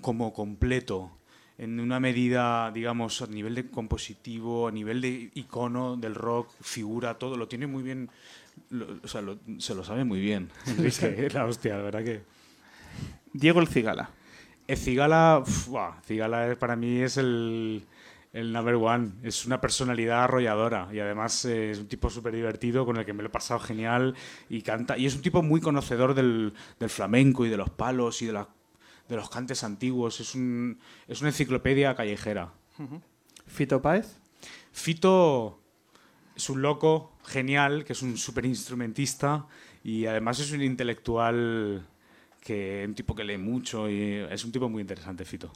como 0.00 0.32
completo, 0.32 1.12
en 1.58 1.80
una 1.80 1.98
medida, 1.98 2.70
digamos, 2.70 3.20
a 3.20 3.26
nivel 3.26 3.54
de 3.56 3.68
compositivo, 3.68 4.68
a 4.68 4.70
nivel 4.70 5.00
de 5.00 5.30
icono 5.34 5.96
del 5.96 6.14
rock, 6.14 6.50
figura, 6.60 7.18
todo, 7.18 7.36
lo 7.36 7.48
tiene 7.48 7.66
muy 7.66 7.82
bien, 7.82 8.10
o 9.02 9.08
sea, 9.08 9.22
se 9.58 9.74
lo 9.74 9.84
sabe 9.84 10.04
muy 10.04 10.20
bien. 10.20 10.50
Enrique, 10.66 11.28
la 11.32 11.44
hostia, 11.46 11.76
la 11.76 11.82
verdad 11.82 12.04
que... 12.04 12.37
Diego 13.32 13.60
el 13.60 13.68
Cigala. 13.68 14.10
El 14.66 14.76
Cigala, 14.76 15.42
Cigala 16.04 16.56
para 16.58 16.76
mí 16.76 17.00
es 17.00 17.16
el, 17.16 17.86
el 18.32 18.52
number 18.52 18.74
one. 18.74 19.12
Es 19.22 19.46
una 19.46 19.60
personalidad 19.60 20.24
arrolladora 20.24 20.88
y 20.92 21.00
además 21.00 21.44
eh, 21.44 21.70
es 21.70 21.78
un 21.78 21.88
tipo 21.88 22.10
súper 22.10 22.34
divertido 22.34 22.84
con 22.84 22.96
el 22.96 23.04
que 23.04 23.12
me 23.12 23.22
lo 23.22 23.28
he 23.28 23.32
pasado 23.32 23.60
genial 23.60 24.14
y 24.48 24.62
canta. 24.62 24.98
Y 24.98 25.06
es 25.06 25.14
un 25.14 25.22
tipo 25.22 25.42
muy 25.42 25.60
conocedor 25.60 26.14
del, 26.14 26.52
del 26.78 26.90
flamenco 26.90 27.46
y 27.46 27.48
de 27.48 27.56
los 27.56 27.70
palos 27.70 28.20
y 28.22 28.26
de, 28.26 28.44
de 29.08 29.16
los 29.16 29.30
cantes 29.30 29.64
antiguos. 29.64 30.20
Es, 30.20 30.34
un, 30.34 30.78
es 31.06 31.20
una 31.20 31.30
enciclopedia 31.30 31.94
callejera. 31.94 32.52
¿Fito 33.46 33.80
Páez? 33.82 34.20
Fito 34.72 35.60
es 36.36 36.48
un 36.48 36.62
loco 36.62 37.16
genial, 37.24 37.84
que 37.84 37.94
es 37.94 38.02
un 38.02 38.16
súper 38.16 38.46
instrumentista 38.46 39.46
y 39.82 40.06
además 40.06 40.38
es 40.38 40.52
un 40.52 40.62
intelectual 40.62 41.86
que 42.40 42.84
un 42.86 42.94
tipo 42.94 43.14
que 43.14 43.24
lee 43.24 43.38
mucho 43.38 43.88
y 43.88 44.26
es 44.30 44.44
un 44.44 44.52
tipo 44.52 44.68
muy 44.68 44.80
interesante, 44.80 45.24
Fito, 45.24 45.52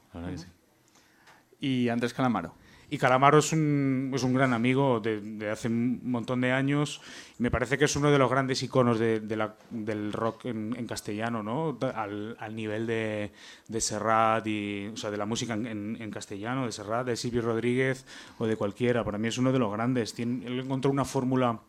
¿Y 1.61 1.89
Andrés 1.89 2.13
Calamaro? 2.13 2.55
Y 2.93 2.99
Calamaro 2.99 3.39
es 3.39 3.53
un, 3.55 4.13
es 4.15 4.23
un 4.23 4.35
gran 4.35 4.53
amigo 4.53 5.01
de, 5.01 5.49
hace 5.51 5.69
un 5.69 6.01
montón 6.03 6.43
de 6.43 6.53
años. 6.53 7.01
Me 7.39 7.51
parece 7.51 7.79
que 7.79 7.87
es 7.87 7.97
uno 7.97 8.11
de 8.11 8.19
los 8.19 8.31
grandes 8.31 8.63
iconos 8.63 8.99
de, 8.99 9.23
la, 9.35 9.57
del 9.71 10.13
rock 10.13 10.45
en, 10.45 10.87
castellano, 10.87 11.43
¿no? 11.43 11.79
Al, 11.95 12.37
al 12.39 12.55
nivel 12.55 12.87
de, 12.87 13.33
de, 13.67 13.81
Serrat 13.81 14.47
y, 14.47 14.89
o 14.89 14.97
sea, 14.99 15.11
de 15.11 15.17
la 15.17 15.25
música 15.25 15.55
en, 15.55 15.97
en, 15.99 16.11
castellano, 16.11 16.67
de 16.67 16.73
Serrat, 16.73 17.07
de 17.07 17.17
Silvio 17.17 17.41
Rodríguez 17.41 18.05
o 18.37 18.47
de 18.47 18.57
cualquiera. 18.57 19.05
Para 19.05 19.17
mí 19.17 19.29
es 19.29 19.39
uno 19.39 19.53
de 19.53 19.59
los 19.59 19.73
grandes. 19.73 20.13
Tiene, 20.13 20.45
él 20.47 20.61
encontró 20.61 20.91
una 20.91 21.07
fórmula 21.07 21.61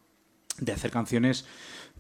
de 0.60 0.74
hacer 0.74 0.92
canciones 0.92 1.48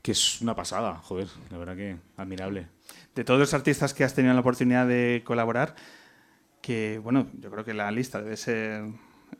que 0.01 0.11
es 0.11 0.41
una 0.41 0.53
pasada, 0.53 0.95
joder, 0.95 1.29
la 1.49 1.57
verdad 1.59 1.77
que 1.77 1.95
admirable 2.17 2.72
de 3.15 3.23
todos 3.23 3.39
los 3.39 3.53
artistas 3.53 3.93
que 3.93 4.03
has 4.03 4.13
tenido 4.13 4.33
la 4.33 4.39
oportunidad 4.41 4.87
de 4.87 5.21
colaborar, 5.25 5.75
que 6.61 6.99
bueno, 7.03 7.27
yo 7.39 7.51
creo 7.51 7.65
que 7.65 7.73
la 7.73 7.91
lista 7.91 8.21
debe 8.21 8.37
ser 8.37 8.85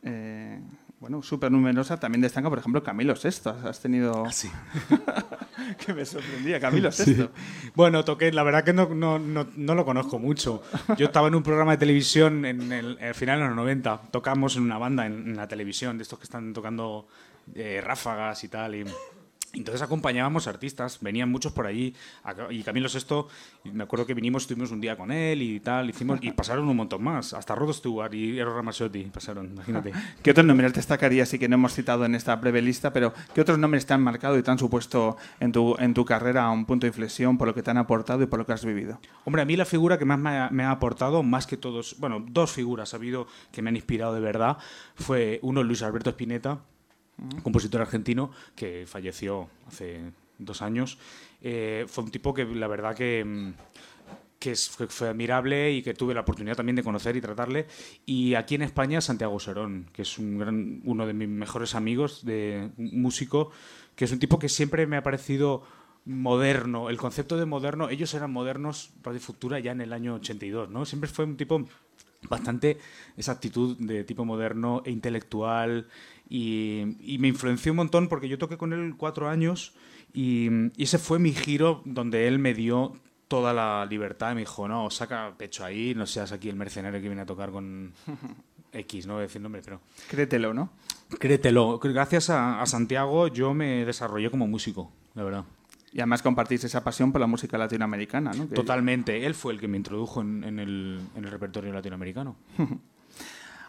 eh, 0.02 0.60
bueno, 1.04 1.22
súper 1.22 1.52
numerosa. 1.52 2.00
También 2.00 2.22
destaca, 2.22 2.48
por 2.48 2.58
ejemplo, 2.58 2.82
Camilo 2.82 3.14
Sesto. 3.14 3.50
Has 3.64 3.80
tenido. 3.80 4.24
Ah, 4.24 4.32
sí. 4.32 4.50
que 5.84 5.92
me 5.92 6.06
sorprendía, 6.06 6.58
Camilo 6.58 6.90
Sesto. 6.90 7.30
Bueno, 7.74 8.04
toqué, 8.06 8.32
la 8.32 8.42
verdad 8.42 8.64
que 8.64 8.72
no, 8.72 8.88
no, 8.88 9.18
no, 9.18 9.74
lo 9.74 9.84
conozco 9.84 10.18
mucho. 10.18 10.62
Yo 10.96 11.04
estaba 11.06 11.28
en 11.28 11.34
un 11.34 11.42
programa 11.42 11.72
de 11.72 11.76
televisión 11.76 12.46
en 12.46 12.72
el, 12.72 12.96
final 13.14 13.40
de 13.40 13.46
los 13.48 13.56
90. 13.56 14.00
Tocamos 14.12 14.56
en 14.56 14.62
una 14.62 14.78
banda 14.78 15.04
en, 15.04 15.36
la 15.36 15.46
televisión, 15.46 15.98
de 15.98 16.04
estos 16.04 16.18
que 16.18 16.24
están 16.24 16.54
tocando 16.54 17.06
eh, 17.54 17.82
ráfagas 17.84 18.42
y 18.44 18.48
tal. 18.48 18.74
Y 18.74 18.84
entonces 19.58 19.82
acompañábamos 19.82 20.46
artistas, 20.46 20.98
venían 21.00 21.30
muchos 21.30 21.52
por 21.52 21.66
allí, 21.66 21.94
y 22.50 22.62
Camilo 22.62 22.88
Sesto, 22.88 23.28
me 23.64 23.84
acuerdo 23.84 24.06
que 24.06 24.14
vinimos, 24.14 24.42
estuvimos 24.42 24.70
un 24.70 24.80
día 24.80 24.96
con 24.96 25.10
él 25.10 25.42
y 25.42 25.60
tal, 25.60 25.90
hicimos, 25.90 26.18
y 26.22 26.32
pasaron 26.32 26.68
un 26.68 26.76
montón 26.76 27.02
más, 27.02 27.32
hasta 27.32 27.54
Rod 27.54 27.72
Stewart 27.72 28.12
y 28.14 28.38
Eero 28.38 28.54
Ramazzotti 28.54 29.04
pasaron, 29.04 29.46
imagínate. 29.46 29.92
¿Qué 30.22 30.30
otros 30.30 30.46
nombres 30.46 30.72
destacarías 30.72 31.32
y 31.34 31.38
que 31.38 31.48
no 31.48 31.54
hemos 31.54 31.74
citado 31.74 32.04
en 32.04 32.14
esta 32.14 32.36
breve 32.36 32.62
lista, 32.62 32.92
pero 32.92 33.12
qué 33.34 33.40
otros 33.40 33.58
nombres 33.58 33.86
te 33.86 33.94
han 33.94 34.02
marcado 34.02 34.38
y 34.38 34.42
te 34.42 34.50
han 34.50 34.58
supuesto 34.58 35.16
en 35.40 35.52
tu, 35.52 35.76
en 35.78 35.94
tu 35.94 36.04
carrera 36.04 36.50
un 36.50 36.66
punto 36.66 36.86
de 36.86 36.88
inflexión 36.88 37.38
por 37.38 37.48
lo 37.48 37.54
que 37.54 37.62
te 37.62 37.70
han 37.70 37.78
aportado 37.78 38.22
y 38.22 38.26
por 38.26 38.38
lo 38.38 38.46
que 38.46 38.52
has 38.52 38.64
vivido? 38.64 39.00
Hombre, 39.24 39.42
a 39.42 39.44
mí 39.44 39.56
la 39.56 39.64
figura 39.64 39.98
que 39.98 40.04
más 40.04 40.18
me 40.18 40.30
ha, 40.30 40.50
me 40.50 40.64
ha 40.64 40.70
aportado, 40.70 41.22
más 41.22 41.46
que 41.46 41.56
todos, 41.56 41.96
bueno, 41.98 42.24
dos 42.26 42.52
figuras 42.52 42.94
ha 42.94 42.96
habido 42.96 43.26
que 43.52 43.62
me 43.62 43.70
han 43.70 43.76
inspirado 43.76 44.14
de 44.14 44.20
verdad, 44.20 44.58
fue 44.94 45.38
uno 45.42 45.62
Luis 45.62 45.82
Alberto 45.82 46.10
Spinetta, 46.10 46.60
compositor 47.42 47.80
argentino 47.80 48.30
que 48.54 48.86
falleció 48.86 49.48
hace 49.66 50.12
dos 50.38 50.62
años. 50.62 50.98
Eh, 51.42 51.84
fue 51.88 52.04
un 52.04 52.10
tipo 52.10 52.34
que 52.34 52.44
la 52.44 52.66
verdad 52.66 52.94
que, 52.94 53.24
mm, 53.24 53.52
que 54.38 54.54
fue, 54.56 55.08
admirable 55.08 55.72
y 55.72 55.82
que 55.82 55.94
tuve 55.94 56.12
la 56.12 56.20
oportunidad 56.20 56.56
también 56.56 56.76
de 56.76 56.82
conocer 56.82 57.16
y 57.16 57.20
tratarle. 57.20 57.66
Y 58.04 58.34
aquí 58.34 58.56
en 58.56 58.62
España, 58.62 59.00
Santiago 59.00 59.40
Serón, 59.40 59.88
que 59.92 60.02
es 60.02 60.18
un 60.18 60.38
gran, 60.38 60.80
uno 60.84 61.06
de 61.06 61.14
mis 61.14 61.28
mejores 61.28 61.74
amigos, 61.74 62.24
de 62.24 62.70
músico, 62.76 63.50
que 63.96 64.04
es 64.04 64.12
un 64.12 64.18
tipo 64.18 64.38
que 64.38 64.48
siempre 64.48 64.86
me 64.86 64.96
ha 64.96 65.02
parecido 65.02 65.62
moderno. 66.04 66.90
El 66.90 66.98
concepto 66.98 67.38
de 67.38 67.46
moderno, 67.46 67.88
ellos 67.88 68.12
eran 68.12 68.32
modernos, 68.32 68.92
Radio 69.02 69.20
Futura, 69.20 69.60
ya 69.60 69.72
en 69.72 69.80
el 69.80 69.92
año 69.92 70.16
82, 70.16 70.68
¿no? 70.68 70.84
Siempre 70.84 71.08
fue 71.08 71.24
un 71.24 71.36
tipo 71.36 71.64
bastante 72.28 72.78
esa 73.16 73.32
actitud 73.32 73.76
de 73.78 74.04
tipo 74.04 74.24
moderno 74.24 74.82
e 74.84 74.90
intelectual 74.90 75.86
y, 76.28 77.16
me 77.18 77.28
influenció 77.28 77.72
un 77.72 77.76
montón 77.76 78.08
porque 78.08 78.28
yo 78.28 78.38
toqué 78.38 78.56
con 78.56 78.72
él 78.72 78.94
cuatro 78.96 79.28
años 79.28 79.74
y, 80.12 80.48
ese 80.82 80.98
fue 80.98 81.18
mi 81.18 81.32
giro 81.32 81.82
donde 81.84 82.28
él 82.28 82.38
me 82.38 82.54
dio 82.54 82.92
toda 83.28 83.52
la 83.52 83.86
libertad 83.86 84.32
y 84.32 84.34
me 84.34 84.40
dijo, 84.42 84.68
no, 84.68 84.90
saca 84.90 85.34
pecho 85.36 85.64
ahí, 85.64 85.94
no 85.94 86.06
seas 86.06 86.32
aquí 86.32 86.48
el 86.48 86.56
mercenario 86.56 87.00
que 87.00 87.08
viene 87.08 87.22
a 87.22 87.26
tocar 87.26 87.50
con 87.50 87.92
X, 88.72 89.06
no 89.06 89.14
voy 89.14 89.20
a 89.20 89.26
decir 89.26 89.40
nombre, 89.40 89.62
pero... 89.64 89.80
Créetelo, 90.08 90.52
¿no? 90.52 90.70
Créetelo. 91.18 91.78
Gracias 91.78 92.30
a, 92.30 92.60
a 92.60 92.66
Santiago 92.66 93.28
yo 93.28 93.54
me 93.54 93.84
desarrollé 93.84 94.30
como 94.30 94.46
músico, 94.46 94.92
la 95.14 95.22
verdad. 95.22 95.44
Y 95.92 96.00
además 96.00 96.22
compartís 96.22 96.64
esa 96.64 96.82
pasión 96.82 97.12
por 97.12 97.20
la 97.20 97.28
música 97.28 97.56
latinoamericana, 97.56 98.32
¿no? 98.32 98.46
Totalmente. 98.46 99.24
Él 99.24 99.34
fue 99.34 99.52
el 99.52 99.60
que 99.60 99.68
me 99.68 99.76
introdujo 99.76 100.22
en, 100.22 100.42
en 100.42 100.58
el, 100.58 101.00
en 101.14 101.24
el 101.24 101.30
repertorio 101.30 101.72
latinoamericano. 101.72 102.34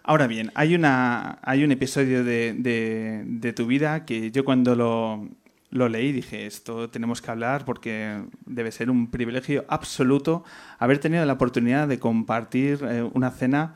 Ahora 0.08 0.28
bien, 0.28 0.52
hay, 0.54 0.76
una, 0.76 1.40
hay 1.42 1.64
un 1.64 1.72
episodio 1.72 2.24
de, 2.24 2.54
de- 2.54 3.24
de 3.26 3.54
tu 3.54 3.66
vida 3.66 4.06
que 4.06 4.30
yo 4.30 4.46
cuando 4.46 4.76
lo, 4.76 5.28
lo 5.72 5.90
leí 5.90 6.12
dije, 6.12 6.46
esto 6.46 6.90
tenemos 6.92 7.24
que 7.24 7.32
hablar 7.32 7.66
porque 7.66 8.24
debe 8.46 8.72
ser 8.72 8.92
un 8.92 9.10
privilegio 9.10 9.66
absoluto 9.68 10.44
haber 10.78 11.00
tenido 11.00 11.26
la 11.26 11.34
oportunidad 11.34 11.88
de 11.88 11.98
compartir 11.98 12.86
eh, 12.88 13.02
una 13.14 13.32
cena 13.32 13.74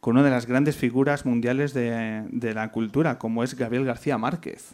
con 0.00 0.16
una 0.16 0.24
de 0.24 0.30
las 0.30 0.46
grandes 0.46 0.76
figuras 0.76 1.24
mundiales 1.24 1.72
de, 1.72 2.24
de 2.32 2.52
la 2.54 2.72
cultura, 2.72 3.18
como 3.18 3.44
es 3.44 3.54
Gabriel 3.54 3.84
García 3.84 4.18
Márquez. 4.18 4.72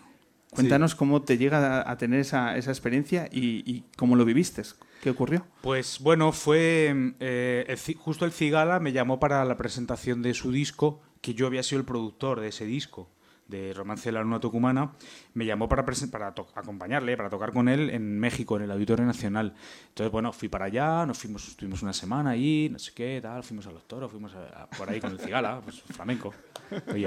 Cuéntanos 0.50 0.94
cómo 0.94 1.20
te 1.20 1.36
llega 1.36 1.82
a, 1.82 1.90
a 1.90 1.98
tener 1.98 2.20
esa, 2.20 2.56
esa 2.56 2.70
experiencia 2.70 3.28
y, 3.30 3.62
y 3.70 3.84
cómo 3.98 4.16
lo 4.16 4.24
viviste. 4.24 4.62
¿Qué 5.02 5.10
ocurrió? 5.10 5.46
Pues 5.60 5.98
bueno, 6.00 6.32
fue 6.32 7.14
eh, 7.20 7.64
el 7.68 7.96
justo 7.96 8.24
el 8.24 8.32
Cigala 8.32 8.80
me 8.80 8.92
llamó 8.92 9.20
para 9.20 9.44
la 9.44 9.56
presentación 9.56 10.22
de 10.22 10.34
su 10.34 10.50
disco, 10.50 11.00
que 11.20 11.34
yo 11.34 11.46
había 11.46 11.62
sido 11.62 11.80
el 11.80 11.86
productor 11.86 12.40
de 12.40 12.48
ese 12.48 12.64
disco, 12.66 13.08
de 13.46 13.72
Romance 13.72 14.08
de 14.08 14.12
la 14.12 14.22
Luna 14.22 14.40
Tucumana, 14.40 14.92
me 15.34 15.46
llamó 15.46 15.68
para, 15.68 15.84
para 16.10 16.34
acompañarle, 16.56 17.16
para 17.16 17.30
tocar 17.30 17.52
con 17.52 17.68
él 17.68 17.90
en 17.90 18.18
México, 18.18 18.56
en 18.56 18.62
el 18.64 18.70
Auditorio 18.72 19.04
Nacional. 19.06 19.54
Entonces, 19.88 20.10
bueno, 20.10 20.32
fui 20.32 20.48
para 20.48 20.64
allá, 20.64 21.06
nos 21.06 21.18
fuimos, 21.18 21.46
estuvimos 21.46 21.82
una 21.82 21.92
semana 21.92 22.30
ahí, 22.30 22.68
no 22.72 22.80
sé 22.80 22.92
qué, 22.92 23.20
tal, 23.22 23.44
fuimos 23.44 23.66
a 23.68 23.70
los 23.70 23.86
toros, 23.86 24.10
fuimos 24.10 24.34
a- 24.34 24.62
a- 24.64 24.70
por 24.70 24.90
ahí 24.90 25.00
con 25.00 25.12
el 25.12 25.20
Cigala, 25.20 25.60
pues 25.62 25.80
flamenco, 25.82 26.34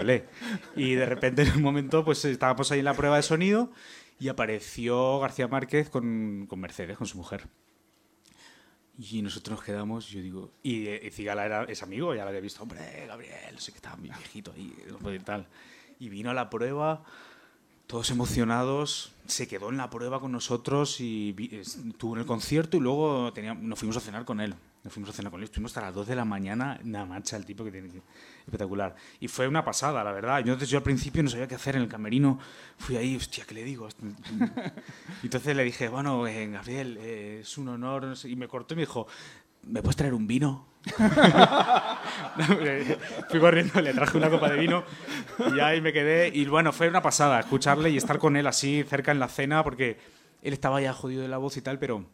le. 0.04 0.26
Y 0.78 0.94
de 0.94 1.06
repente 1.06 1.42
en 1.42 1.58
un 1.58 1.62
momento, 1.62 2.06
pues 2.06 2.24
estábamos 2.24 2.72
ahí 2.72 2.80
en 2.80 2.86
la 2.86 2.94
prueba 2.94 3.18
de 3.18 3.24
sonido 3.24 3.72
y 4.18 4.30
apareció 4.30 5.20
García 5.20 5.50
Márquez 5.50 5.90
con, 5.90 6.46
con 6.48 6.60
Mercedes, 6.62 6.98
con 6.98 7.08
su 7.08 7.18
mujer. 7.18 7.48
Y 9.02 9.22
nosotros 9.22 9.58
nos 9.58 9.66
quedamos, 9.66 10.08
yo 10.10 10.22
digo, 10.22 10.52
y, 10.62 10.88
eh, 10.88 11.02
y 11.08 11.12
Cigala 11.12 11.46
era, 11.46 11.64
es 11.64 11.82
amigo, 11.84 12.14
ya 12.14 12.24
lo 12.24 12.30
había 12.30 12.42
visto, 12.42 12.62
hombre, 12.62 13.06
Gabriel, 13.08 13.54
no 13.54 13.60
sé 13.62 13.72
qué 13.72 13.78
estaba 13.78 13.96
muy 13.96 14.10
viejito 14.10 14.52
ahí, 14.52 14.74
puede 15.02 15.16
ir 15.16 15.24
tal. 15.24 15.48
Y 16.02 16.10
vino 16.10 16.30
a 16.30 16.34
la 16.34 16.50
prueba, 16.50 17.04
todos 17.88 18.10
emocionados, 18.12 19.14
se 19.26 19.48
quedó 19.48 19.70
en 19.70 19.78
la 19.78 19.90
prueba 19.90 20.20
con 20.20 20.34
nosotros 20.34 21.00
y 21.00 21.32
vi- 21.32 21.50
estuvo 21.56 22.14
en 22.16 22.22
el 22.22 22.26
concierto 22.28 22.76
y 22.76 22.82
luego 22.82 23.32
teníamos, 23.32 23.64
nos 23.64 23.80
fuimos 23.80 23.96
a 23.96 24.02
cenar 24.02 24.26
con 24.26 24.42
él. 24.42 24.54
Nos 24.84 24.94
fuimos 24.94 25.10
a 25.10 25.14
cenar 25.14 25.32
con 25.32 25.42
él, 25.42 25.46
estuvimos 25.46 25.72
hasta 25.72 25.82
las 25.82 25.94
2 25.94 26.08
de 26.08 26.16
la 26.16 26.24
mañana, 26.24 26.80
una 26.84 27.06
marcha 27.06 27.36
el 27.36 27.46
tipo 27.46 27.66
que 27.66 27.72
tiene 27.72 27.90
espectacular. 28.46 28.96
Y 29.20 29.28
fue 29.28 29.46
una 29.48 29.66
pasada, 29.66 30.04
la 30.06 30.14
verdad. 30.14 30.40
Yo, 30.40 30.54
entonces, 30.54 30.70
yo 30.70 30.78
al 30.78 30.84
principio 30.84 31.22
no 31.22 31.30
sabía 31.30 31.48
qué 31.48 31.56
hacer 31.56 31.76
en 31.76 31.82
el 31.82 31.90
camerino, 31.90 32.40
fui 32.78 32.96
ahí, 32.96 33.18
hostia, 33.18 33.44
¿qué 33.46 33.56
le 33.56 33.64
digo? 33.64 33.90
Entonces 35.24 35.56
le 35.56 35.64
dije, 35.66 35.90
bueno, 35.90 36.26
eh, 36.28 36.48
Gabriel, 36.48 36.98
eh, 37.02 37.40
es 37.42 37.58
un 37.58 37.68
honor, 37.68 38.06
no 38.06 38.16
sé, 38.16 38.30
y 38.30 38.38
me 38.38 38.48
cortó 38.48 38.74
y 38.74 38.78
me 38.78 38.84
dijo, 38.84 39.06
¿me 39.64 39.82
puedes 39.82 39.98
traer 39.98 40.14
un 40.14 40.28
vino? 40.28 40.68
Fui 43.30 43.40
corriendo, 43.40 43.82
le 43.82 43.94
traje 43.94 44.18
una 44.18 44.30
copa 44.30 44.50
de 44.50 44.60
vino 44.60 44.86
y 45.54 45.60
ahí 45.60 45.82
me 45.82 45.92
quedé. 45.92 46.30
Y 46.30 46.46
bueno, 46.46 46.72
fue 46.72 46.88
una 46.88 47.02
pasada 47.02 47.38
escucharle 47.42 47.90
y 47.90 47.98
estar 47.98 48.18
con 48.18 48.38
él 48.38 48.48
así 48.48 48.84
cerca 48.84 49.12
en 49.12 49.20
la 49.20 49.28
cena 49.28 49.62
porque 49.64 49.98
él 50.42 50.54
estaba 50.54 50.80
ya 50.80 50.94
jodido 50.94 51.22
de 51.22 51.28
la 51.28 51.38
voz 51.38 51.58
y 51.58 51.62
tal, 51.62 51.80
pero 51.80 52.06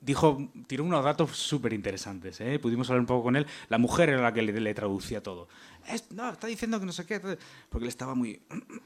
dijo, 0.00 0.50
tiró 0.66 0.84
unos 0.84 1.04
datos 1.04 1.36
súper 1.36 1.72
interesantes. 1.72 2.40
¿eh? 2.40 2.58
Pudimos 2.58 2.88
hablar 2.88 3.00
un 3.00 3.06
poco 3.06 3.24
con 3.24 3.36
él. 3.36 3.46
La 3.68 3.78
mujer 3.78 4.10
era 4.10 4.22
la 4.22 4.32
que 4.32 4.42
le, 4.42 4.74
traducía 4.74 5.22
todo. 5.22 5.48
Es- 5.86 6.10
no, 6.12 6.30
está 6.30 6.46
diciendo 6.46 6.78
que 6.80 6.86
no 6.86 6.92
sé 6.92 7.06
qué. 7.06 7.20
tal", 7.20 7.38
Porque 7.68 7.84
él 7.84 7.88
estaba 7.88 8.14
muy. 8.14 8.40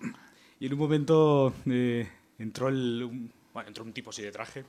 y 0.61 0.67
en 0.67 0.73
un 0.73 0.79
momento 0.79 1.55
eh, 1.67 2.09
entró, 2.39 2.69
el, 2.69 3.03
un, 3.05 3.33
bueno, 3.53 3.69
entró 3.69 3.85
un 3.85 3.93
tipo 3.93 4.11
así 4.11 4.23
de 4.23 4.33
traje 4.33 4.65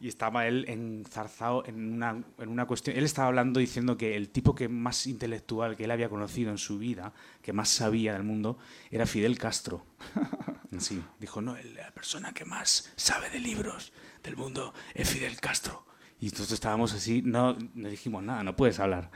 y 0.00 0.08
estaba 0.08 0.48
él 0.48 0.64
enzarzado 0.66 1.64
en 1.64 1.92
una, 1.94 2.20
en 2.38 2.48
una 2.48 2.66
cuestión. 2.66 2.96
Él 2.96 3.04
estaba 3.04 3.28
hablando 3.28 3.60
diciendo 3.60 3.96
que 3.96 4.16
el 4.16 4.30
tipo 4.30 4.52
que 4.52 4.68
más 4.68 5.06
intelectual 5.06 5.76
que 5.76 5.84
él 5.84 5.92
había 5.92 6.08
conocido 6.08 6.50
en 6.50 6.58
su 6.58 6.76
vida, 6.76 7.12
que 7.40 7.52
más 7.52 7.68
sabía 7.68 8.12
del 8.12 8.24
mundo, 8.24 8.58
era 8.90 9.06
Fidel 9.06 9.38
Castro. 9.38 9.86
Sí, 10.78 11.02
dijo, 11.20 11.42
no, 11.42 11.54
la 11.54 11.90
persona 11.90 12.32
que 12.32 12.46
más 12.46 12.90
sabe 12.96 13.28
de 13.28 13.38
libros 13.38 13.92
del 14.22 14.36
mundo 14.36 14.72
es 14.94 15.08
Fidel 15.10 15.38
Castro. 15.40 15.84
Y 16.20 16.26
nosotros 16.26 16.52
estábamos 16.52 16.92
así, 16.92 17.22
no, 17.22 17.56
no 17.74 17.88
dijimos 17.88 18.22
nada, 18.22 18.42
no 18.44 18.54
puedes 18.54 18.78
hablar. 18.80 19.10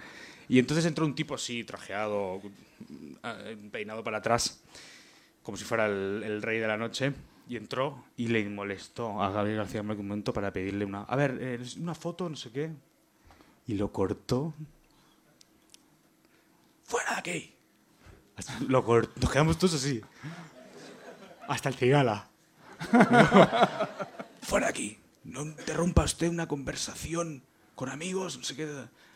Y 0.49 0.59
entonces 0.59 0.85
entró 0.87 1.05
un 1.07 1.15
tipo 1.15 1.35
así, 1.35 1.65
trajeado, 1.65 2.41
eh, 3.23 3.57
peinado 3.71 4.03
para 4.03 4.19
atrás, 4.19 4.63
como 5.43 5.57
si 5.57 5.65
fuera 5.65 5.87
el, 5.87 6.23
el 6.25 6.43
rey 6.43 6.59
de 6.59 6.67
la 6.67 6.77
noche, 6.77 7.13
y 7.49 7.57
entró 7.57 8.05
y 8.17 8.27
le 8.27 8.45
molestó 8.49 9.23
a 9.23 9.31
Gabriel 9.31 9.59
García 9.59 9.83
Márquez 9.85 10.01
un 10.01 10.09
momento 10.09 10.33
para 10.33 10.53
pedirle 10.53 10.85
una, 10.85 11.03
a 11.03 11.15
ver, 11.17 11.39
eh, 11.41 11.61
una 11.79 11.95
foto, 11.95 12.29
no 12.29 12.35
sé 12.37 12.51
qué. 12.51 12.71
Y 13.69 13.75
lo 13.75 13.93
cortó. 13.93 14.53
¡Fuera 16.85 17.13
de 17.15 17.19
aquí! 17.19 17.53
Lo 18.69 18.85
cort- 18.85 19.11
Nos 19.17 19.31
quedamos 19.31 19.59
todos 19.59 19.75
así. 19.75 20.01
Hasta 21.49 21.69
el 21.69 21.75
cigala. 21.77 22.29
¡Fuera 24.43 24.67
de 24.67 24.71
aquí! 24.71 24.99
No 25.25 25.43
interrumpa 25.43 26.05
usted 26.05 26.29
una 26.29 26.47
conversación 26.47 27.43
con 27.75 27.89
amigos, 27.89 28.39
no 28.39 28.45
sé 28.45 28.55
qué. 28.57 28.67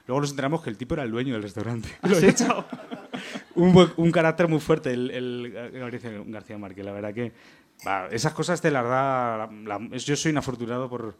Luego 0.06 0.20
nos 0.22 0.30
enteramos 0.30 0.62
que 0.62 0.70
el 0.70 0.76
tipo 0.76 0.94
era 0.94 1.04
el 1.04 1.10
dueño 1.10 1.34
del 1.34 1.42
restaurante. 1.42 1.88
Lo 2.02 2.16
había 2.16 2.30
echado. 2.30 2.66
un, 3.54 3.92
un 3.96 4.10
carácter 4.12 4.48
muy 4.48 4.60
fuerte 4.60 4.92
el, 4.92 5.10
el 5.10 5.52
García 6.26 6.58
Márquez, 6.58 6.84
la 6.84 6.92
verdad 6.92 7.14
que 7.14 7.32
va, 7.86 8.08
esas 8.08 8.32
cosas 8.32 8.60
te 8.60 8.70
las 8.70 8.84
da 8.84 9.36
la- 9.38 9.78
la- 9.78 9.96
yo 9.96 10.16
soy 10.16 10.32
un 10.32 10.38
afortunado 10.38 10.88
por, 10.90 11.16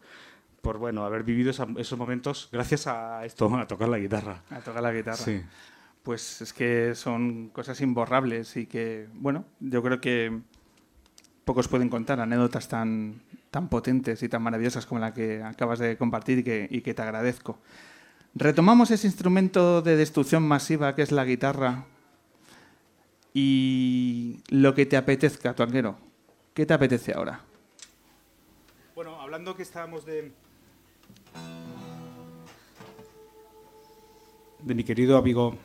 por 0.61 0.77
bueno 0.77 1.05
haber 1.05 1.23
vivido 1.23 1.51
esa- 1.51 1.67
esos 1.77 1.97
momentos 1.97 2.49
gracias 2.51 2.87
a 2.87 3.25
esto 3.25 3.53
a 3.55 3.67
tocar 3.67 3.87
la 3.89 3.97
guitarra 3.97 4.43
A 4.49 4.59
tocar 4.59 4.83
la 4.83 4.91
guitarra. 4.91 5.17
sí 5.17 5.41
Pues 6.03 6.41
es 6.41 6.51
que 6.53 6.95
son 6.95 7.49
cosas 7.49 7.79
imborrables 7.81 8.57
y 8.57 8.65
que, 8.65 9.07
bueno, 9.13 9.45
yo 9.59 9.81
creo 9.83 10.01
que 10.01 10.39
pocos 11.51 11.67
pueden 11.67 11.89
contar 11.89 12.17
anécdotas 12.21 12.69
tan, 12.69 13.19
tan 13.49 13.67
potentes 13.67 14.23
y 14.23 14.29
tan 14.29 14.41
maravillosas 14.41 14.85
como 14.85 15.01
la 15.01 15.13
que 15.13 15.43
acabas 15.43 15.79
de 15.79 15.97
compartir 15.97 16.39
y 16.69 16.81
que, 16.81 16.93
te 16.93 17.01
agradezco. 17.01 17.59
Retomamos 18.35 18.89
ese 18.89 19.05
instrumento 19.05 19.81
de 19.81 19.97
destrucción 19.97 20.43
masiva 20.43 20.95
que 20.95 21.01
es 21.01 21.11
la 21.11 21.25
guitarra 21.25 21.83
y 23.33 24.39
lo 24.47 24.73
que 24.73 24.85
te 24.85 24.95
apetezca, 24.95 25.53
tuanguero. 25.53 25.97
¿Qué 26.53 26.65
te 26.65 26.73
apetece 26.73 27.11
ahora? 27.11 27.41
bueno 28.95 29.19
hablando 29.19 29.53
que 29.53 29.63
estábamos 29.63 30.05
de 30.05 30.31
de 34.59 34.75
mi 34.75 34.85
querido 34.85 35.17
amigo 35.17 35.57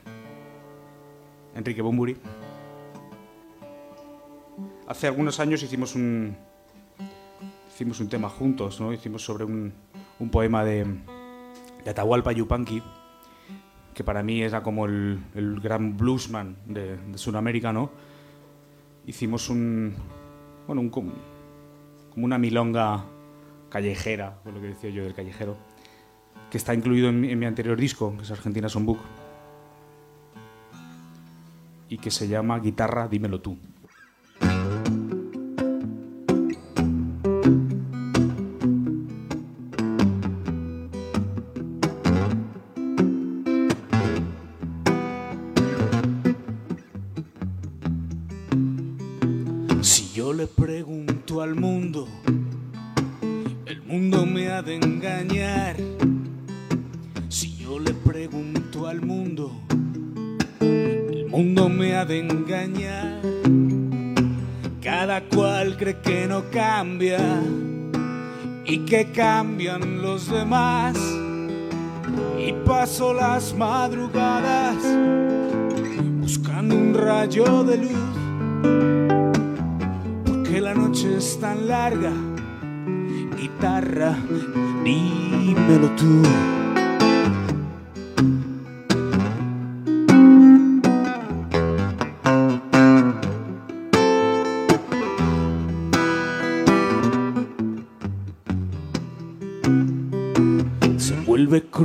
Enrique 1.54 1.80
Bumburi 1.80 2.16
hace 4.86 5.06
algunos 5.06 5.40
años 5.40 5.62
hicimos 5.62 5.94
un 5.94 6.36
hicimos 7.68 8.00
un 8.00 8.08
tema 8.08 8.28
juntos, 8.28 8.80
¿no? 8.80 8.92
Hicimos 8.92 9.22
sobre 9.22 9.44
un, 9.44 9.72
un 10.18 10.30
poema 10.30 10.64
de, 10.64 10.86
de 11.84 11.90
Atahualpa 11.90 12.32
Yupanqui, 12.32 12.82
que 13.92 14.02
para 14.02 14.22
mí 14.22 14.40
era 14.40 14.62
como 14.62 14.86
el, 14.86 15.22
el 15.34 15.60
gran 15.60 15.96
bluesman 15.96 16.56
de, 16.64 16.96
de 16.96 17.18
Sudamérica, 17.18 17.74
¿no? 17.74 17.90
Hicimos 19.06 19.50
un, 19.50 19.94
bueno, 20.66 20.80
un, 20.80 20.88
como, 20.88 21.12
una 22.16 22.38
milonga 22.38 23.04
callejera, 23.68 24.40
por 24.42 24.54
lo 24.54 24.60
que 24.62 24.68
decía 24.68 24.88
yo 24.88 25.04
del 25.04 25.14
callejero, 25.14 25.58
que 26.50 26.56
está 26.56 26.72
incluido 26.72 27.10
en 27.10 27.20
mi, 27.20 27.30
en 27.30 27.38
mi 27.38 27.44
anterior 27.44 27.78
disco, 27.78 28.16
que 28.16 28.22
es 28.22 28.30
Argentina 28.30 28.70
Songbook, 28.70 29.00
y 31.90 31.98
que 31.98 32.10
se 32.10 32.26
llama 32.26 32.58
Guitarra, 32.58 33.06
dímelo 33.06 33.42
tú. 33.42 33.58
Demás. 70.30 70.96
Y 72.38 72.52
paso 72.64 73.12
las 73.12 73.54
madrugadas 73.54 74.76
buscando 76.20 76.74
un 76.74 76.94
rayo 76.94 77.64
de 77.64 77.76
luz, 77.78 77.92
porque 80.24 80.60
la 80.60 80.74
noche 80.74 81.16
es 81.16 81.38
tan 81.40 81.68
larga. 81.68 82.12
Guitarra, 83.36 84.16
dímelo 84.84 85.90
tú. 85.96 86.55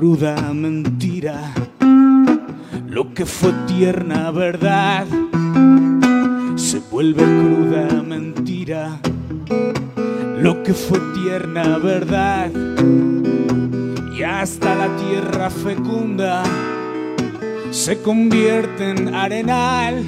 Cruda 0.02 0.52
mentira, 0.52 1.54
lo 2.88 3.14
que 3.14 3.24
fue 3.24 3.54
tierna 3.68 4.32
verdad, 4.32 5.06
se 6.56 6.80
vuelve 6.90 7.22
cruda 7.22 8.02
mentira, 8.02 9.00
lo 10.40 10.64
que 10.64 10.74
fue 10.74 11.00
tierna 11.14 11.78
verdad, 11.78 12.50
y 14.18 14.24
hasta 14.24 14.74
la 14.74 14.88
tierra 14.98 15.52
fecunda 15.52 16.42
se 17.70 18.02
convierte 18.02 18.90
en 18.90 19.14
arenal, 19.14 20.04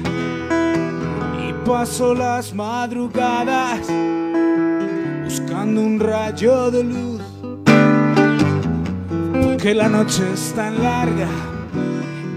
y 1.38 1.52
paso 1.64 2.16
las 2.16 2.52
madrugadas 2.52 3.86
buscando 5.22 5.82
un 5.82 6.00
rayo 6.00 6.72
de 6.72 6.82
luz 6.82 7.13
que 9.64 9.72
la 9.72 9.88
noche 9.88 10.22
es 10.34 10.52
tan 10.52 10.82
larga. 10.82 11.26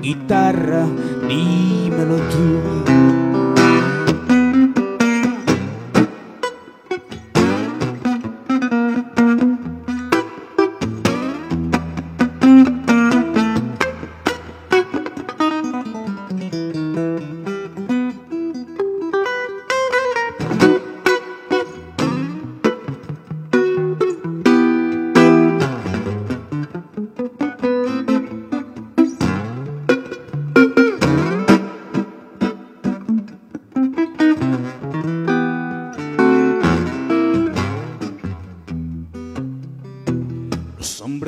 Guitarra, 0.02 0.86
dímelo 1.28 2.16
tú. 2.32 3.27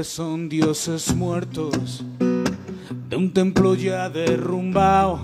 Son 0.10 0.50
dioses 0.50 1.16
muertos 1.16 2.04
de 3.10 3.16
un 3.16 3.32
templo 3.32 3.76
ya 3.76 4.10
derrumbado. 4.10 5.20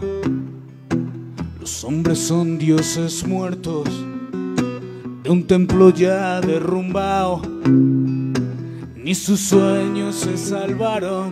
Los 1.59 1.83
hombres 1.83 2.19
son 2.19 2.59
dioses 2.59 3.25
muertos 3.25 3.89
de 5.23 5.29
un 5.31 5.47
templo 5.47 5.89
ya 5.89 6.39
derrumbado. 6.39 7.41
Ni 8.95 9.15
sus 9.15 9.39
sueños 9.39 10.17
se 10.17 10.37
salvaron, 10.37 11.31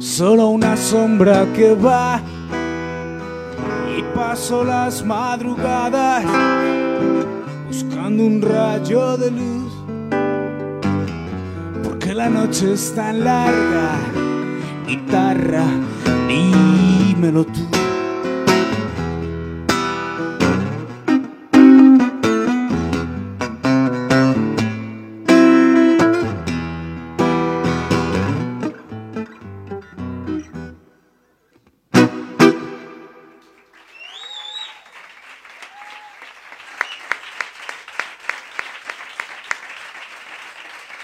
solo 0.00 0.48
una 0.48 0.76
sombra 0.76 1.46
que 1.54 1.74
va. 1.74 2.20
Y 3.96 4.02
paso 4.16 4.64
las 4.64 5.04
madrugadas 5.04 6.24
buscando 7.68 8.24
un 8.24 8.42
rayo 8.42 9.16
de 9.16 9.30
luz 9.30 9.65
la 12.16 12.30
noche 12.30 12.72
es 12.72 12.94
tan 12.94 13.22
larga. 13.24 13.98
Guitarra, 14.86 15.66
dímelo 16.28 17.44
tú. 17.44 17.75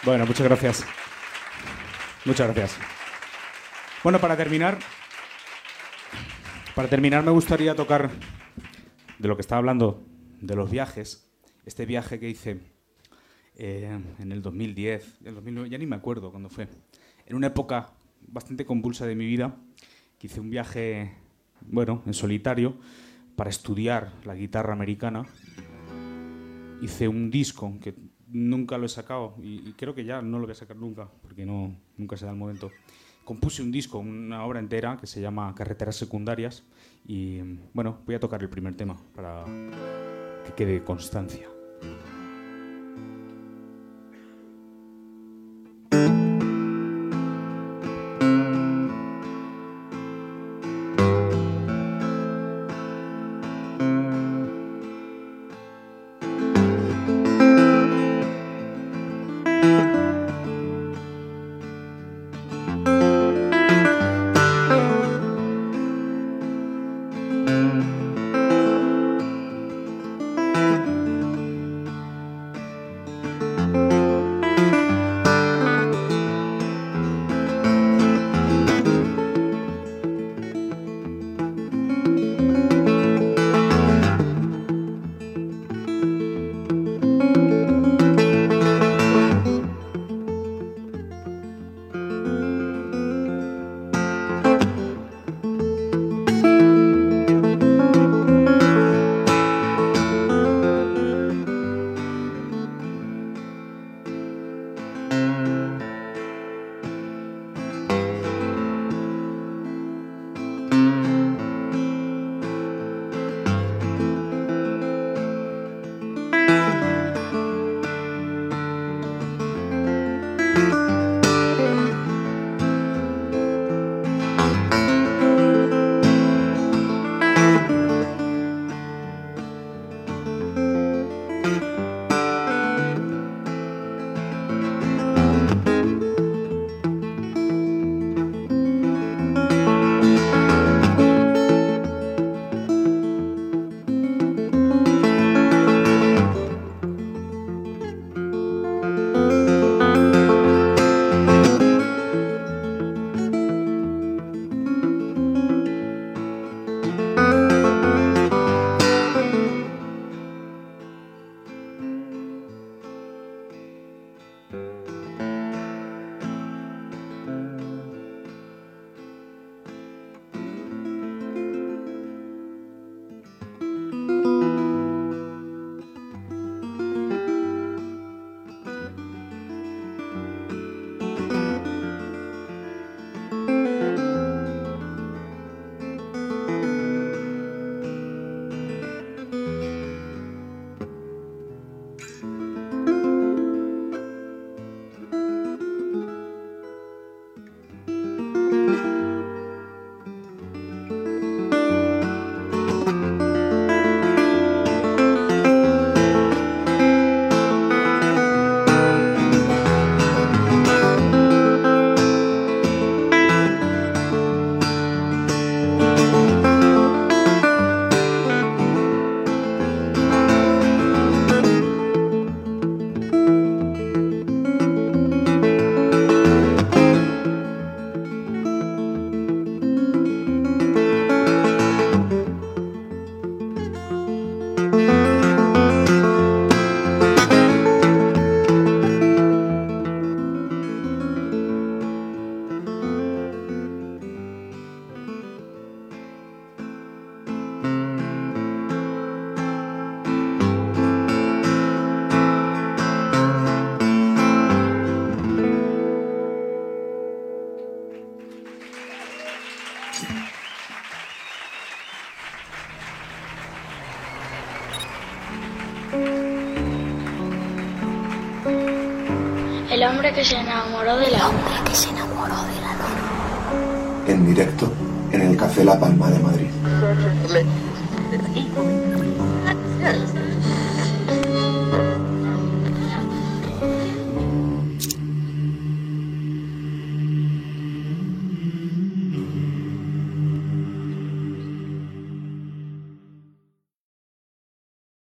Bueno, 0.04 0.26
muchas 0.26 0.48
gracias. 0.48 0.84
Muchas 2.24 2.48
gracias. 2.48 2.76
Bueno, 4.02 4.20
para 4.20 4.36
terminar, 4.36 4.80
para 6.74 6.88
terminar 6.88 7.22
me 7.22 7.30
gustaría 7.30 7.76
tocar 7.76 8.10
de 9.20 9.28
lo 9.28 9.36
que 9.36 9.42
estaba 9.42 9.60
hablando, 9.60 10.04
de 10.40 10.56
los 10.56 10.68
viajes. 10.68 11.30
Este 11.64 11.86
viaje 11.86 12.18
que 12.18 12.28
hice 12.28 12.60
eh, 13.54 13.96
en 14.18 14.32
el 14.32 14.42
2010, 14.42 15.20
el 15.24 15.36
2009, 15.36 15.70
ya 15.70 15.78
ni 15.78 15.86
me 15.86 15.94
acuerdo 15.94 16.32
cuándo 16.32 16.48
fue. 16.48 16.66
En 17.24 17.36
una 17.36 17.46
época 17.46 17.92
bastante 18.26 18.66
convulsa 18.66 19.06
de 19.06 19.14
mi 19.14 19.26
vida, 19.26 19.54
que 20.18 20.26
hice 20.26 20.40
un 20.40 20.50
viaje, 20.50 21.12
bueno, 21.60 22.02
en 22.06 22.14
solitario, 22.14 22.76
para 23.36 23.50
estudiar 23.50 24.12
la 24.24 24.34
guitarra 24.34 24.72
americana. 24.72 25.26
Hice 26.80 27.06
un 27.06 27.30
disco 27.30 27.72
que 27.80 27.94
nunca 28.32 28.78
lo 28.78 28.86
he 28.86 28.88
sacado 28.88 29.34
y, 29.42 29.72
creo 29.74 29.94
que 29.94 30.04
ya 30.04 30.22
no 30.22 30.38
lo 30.38 30.46
voy 30.46 30.52
a 30.52 30.56
sacar 30.56 30.76
nunca, 30.76 31.08
porque 31.22 31.44
no, 31.46 31.76
nunca 31.96 32.16
se 32.16 32.24
da 32.24 32.32
el 32.32 32.38
momento. 32.38 32.70
Compuse 33.24 33.62
un 33.62 33.70
disco, 33.70 33.98
una 33.98 34.44
obra 34.44 34.58
entera 34.58 34.96
que 34.96 35.06
se 35.06 35.20
llama 35.20 35.54
Carreteras 35.54 35.96
Secundarias 35.96 36.64
y 37.06 37.40
bueno, 37.72 37.98
voy 38.04 38.16
a 38.16 38.20
tocar 38.20 38.42
el 38.42 38.48
primer 38.48 38.74
tema 38.74 38.96
para 39.14 39.44
que 40.44 40.52
quede 40.56 40.82
constancia. 40.82 41.51